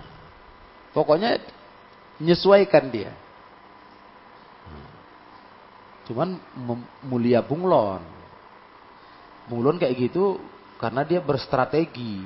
pokoknya 0.94 1.42
menyesuaikan 2.22 2.94
dia. 2.94 3.10
Cuman 6.08 6.40
mulia 7.04 7.44
bunglon. 7.44 8.00
Bunglon 9.52 9.76
kayak 9.76 10.08
gitu 10.08 10.40
karena 10.80 11.04
dia 11.04 11.20
berstrategi 11.20 12.24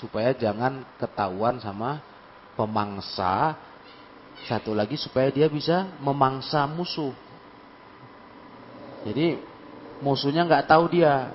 supaya 0.00 0.32
jangan 0.32 0.80
ketahuan 0.96 1.60
sama 1.60 2.00
pemangsa. 2.56 3.52
Satu 4.48 4.72
lagi 4.72 4.96
supaya 4.96 5.28
dia 5.28 5.44
bisa 5.52 5.92
memangsa 6.00 6.64
musuh. 6.64 7.12
Jadi 9.04 9.36
musuhnya 10.00 10.48
nggak 10.48 10.64
tahu 10.64 10.84
dia. 10.88 11.28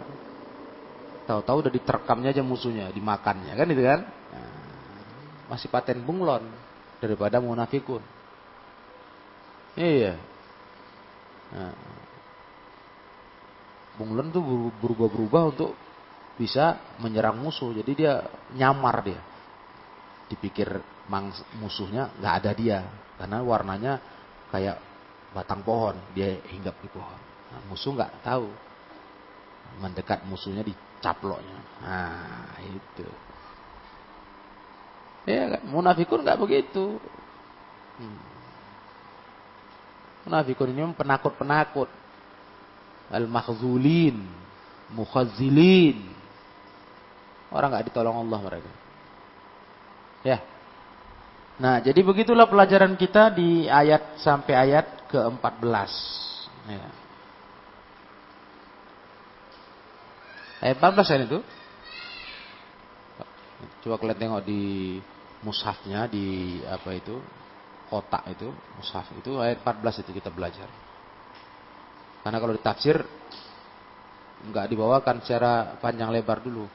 Tahu-tahu 1.23 1.67
udah 1.67 1.71
diterkamnya 1.71 2.35
aja 2.35 2.43
musuhnya, 2.43 2.91
dimakannya 2.91 3.53
kan 3.55 3.67
itu 3.71 3.79
kan? 3.79 4.01
Nah, 4.03 4.51
masih 5.55 5.71
paten 5.71 6.03
bunglon 6.03 6.43
daripada 6.99 7.39
munafikun. 7.39 8.03
Iya. 9.79 10.32
Nah, 11.51 11.75
tuh 14.33 14.71
berubah-berubah 14.79 15.41
untuk 15.53 15.71
bisa 16.39 16.97
menyerang 16.97 17.37
musuh. 17.37 17.73
Jadi 17.75 17.91
dia 17.93 18.23
nyamar 18.57 19.05
dia. 19.05 19.21
Dipikir 20.31 20.81
musuhnya 21.59 22.09
nggak 22.17 22.33
ada 22.41 22.51
dia 22.55 22.79
karena 23.19 23.37
warnanya 23.43 23.93
kayak 24.49 24.77
batang 25.35 25.61
pohon. 25.61 25.97
Dia 26.17 26.41
hinggap 26.49 26.79
di 26.81 26.89
pohon. 26.89 27.19
Nah, 27.53 27.61
musuh 27.69 27.93
nggak 27.93 28.25
tahu. 28.25 28.47
Mendekat 29.81 30.25
musuhnya 30.25 30.61
dicaploknya. 30.65 31.59
Nah, 31.81 32.57
itu. 32.61 33.07
Ya 35.23 35.55
kan, 35.55 35.61
munafikun 35.69 36.21
nggak 36.25 36.41
begitu. 36.41 36.99
Hmm. 38.01 38.32
Munafikun 40.23 40.71
ini 40.71 40.81
penakut-penakut 40.95 41.89
al-makhzulin, 43.11 44.17
mukhazilin. 44.95 45.99
Orang 47.53 47.69
nggak 47.69 47.93
ditolong 47.93 48.17
Allah 48.25 48.39
mereka. 48.41 48.71
Ya. 50.25 50.39
Nah, 51.61 51.77
jadi 51.83 52.01
begitulah 52.01 52.49
pelajaran 52.49 52.97
kita 52.97 53.29
di 53.29 53.69
ayat 53.69 54.17
sampai 54.17 54.57
ayat 54.57 55.05
ke-14. 55.11 55.93
Ya. 56.65 56.87
Ayat 60.63 60.77
14 60.79 61.11
kan 61.11 61.21
itu? 61.27 61.39
Coba 63.83 63.99
kalian 63.99 64.17
tengok 64.17 64.41
di 64.47 64.97
mushafnya 65.43 66.07
di 66.07 66.57
apa 66.65 66.89
itu? 66.95 67.19
Kotak 67.93 68.25
itu, 68.25 68.49
mushaf 68.73 69.05
itu 69.13 69.37
ayat 69.37 69.61
14 69.61 70.01
itu 70.01 70.17
kita 70.17 70.33
belajar. 70.33 70.65
Karena 72.25 72.41
kalau 72.41 72.57
ditafsir 72.57 73.05
nggak 74.49 74.65
dibawakan 74.65 75.21
secara 75.21 75.77
panjang 75.77 76.09
lebar 76.09 76.41
dulu, 76.41 76.65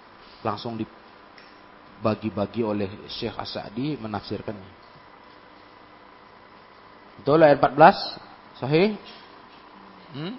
langsung 0.46 0.78
dibagi-bagi 0.78 2.62
oleh 2.62 3.10
Syekh 3.10 3.34
As-Sa'di 3.34 3.98
menafsirkannya. 3.98 4.70
Betul 7.18 7.42
ayat 7.42 7.58
14? 7.66 8.62
Sahih? 8.62 8.94
Hmm? 10.14 10.38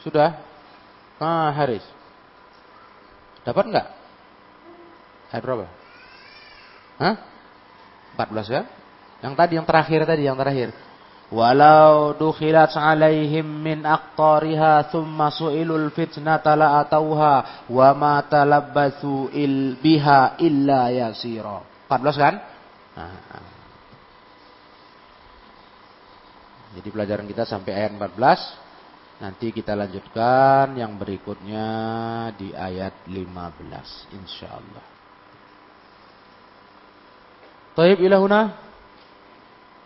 Sudah? 0.00 0.40
Ah, 1.20 1.52
Haris. 1.52 1.84
Dapat 3.44 3.68
nggak? 3.68 3.97
Ayat 5.28 5.42
berapa? 5.44 5.66
Hah? 6.98 7.14
14 8.16 8.48
ya. 8.48 8.62
Yang 9.22 9.34
tadi 9.34 9.52
yang 9.58 9.66
terakhir 9.66 10.00
tadi 10.08 10.22
yang 10.26 10.38
terakhir. 10.38 10.74
Walau 11.28 12.16
dukhilat 12.16 12.72
alaihim 12.72 13.44
min 13.44 13.84
aqtariha 13.84 14.88
thumma 14.88 15.28
su'ilul 15.28 15.92
fitnata 15.92 16.56
la 16.56 16.80
atauha 16.80 17.68
wa 17.68 17.88
ma 17.92 18.24
talabbathu 18.24 19.28
il 19.36 19.76
biha 19.76 20.40
illa 20.40 20.88
yasira. 20.88 21.60
14 21.92 22.16
kan? 22.16 22.34
Nah. 22.96 23.56
Jadi 26.80 26.88
pelajaran 26.88 27.26
kita 27.28 27.44
sampai 27.44 27.72
ayat 27.76 27.92
14. 27.92 29.20
Nanti 29.20 29.50
kita 29.50 29.74
lanjutkan 29.74 30.78
yang 30.78 30.94
berikutnya 30.94 31.66
di 32.38 32.54
ayat 32.54 33.04
15 33.10 34.14
insyaallah. 34.14 34.97
Taib 37.78 38.02
ilahuna. 38.02 38.58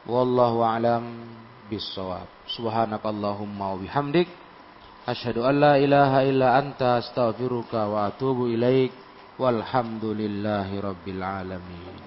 Wallahu 0.09 0.65
alam 0.65 1.29
bisawab. 1.69 2.25
Subhanakallahumma 2.49 3.77
wa 3.77 3.77
bihamdik. 3.77 4.33
Asyhadu 5.05 5.45
an 5.45 5.61
la 5.61 5.75
ilaha 5.77 6.25
illa 6.25 6.57
anta 6.57 7.05
astaghfiruka 7.05 7.93
wa 7.93 8.09
atubu 8.09 8.49
ilaik. 8.49 8.97
Walhamdulillahi 9.37 10.81
rabbil 10.81 11.21
alamin. 11.21 12.02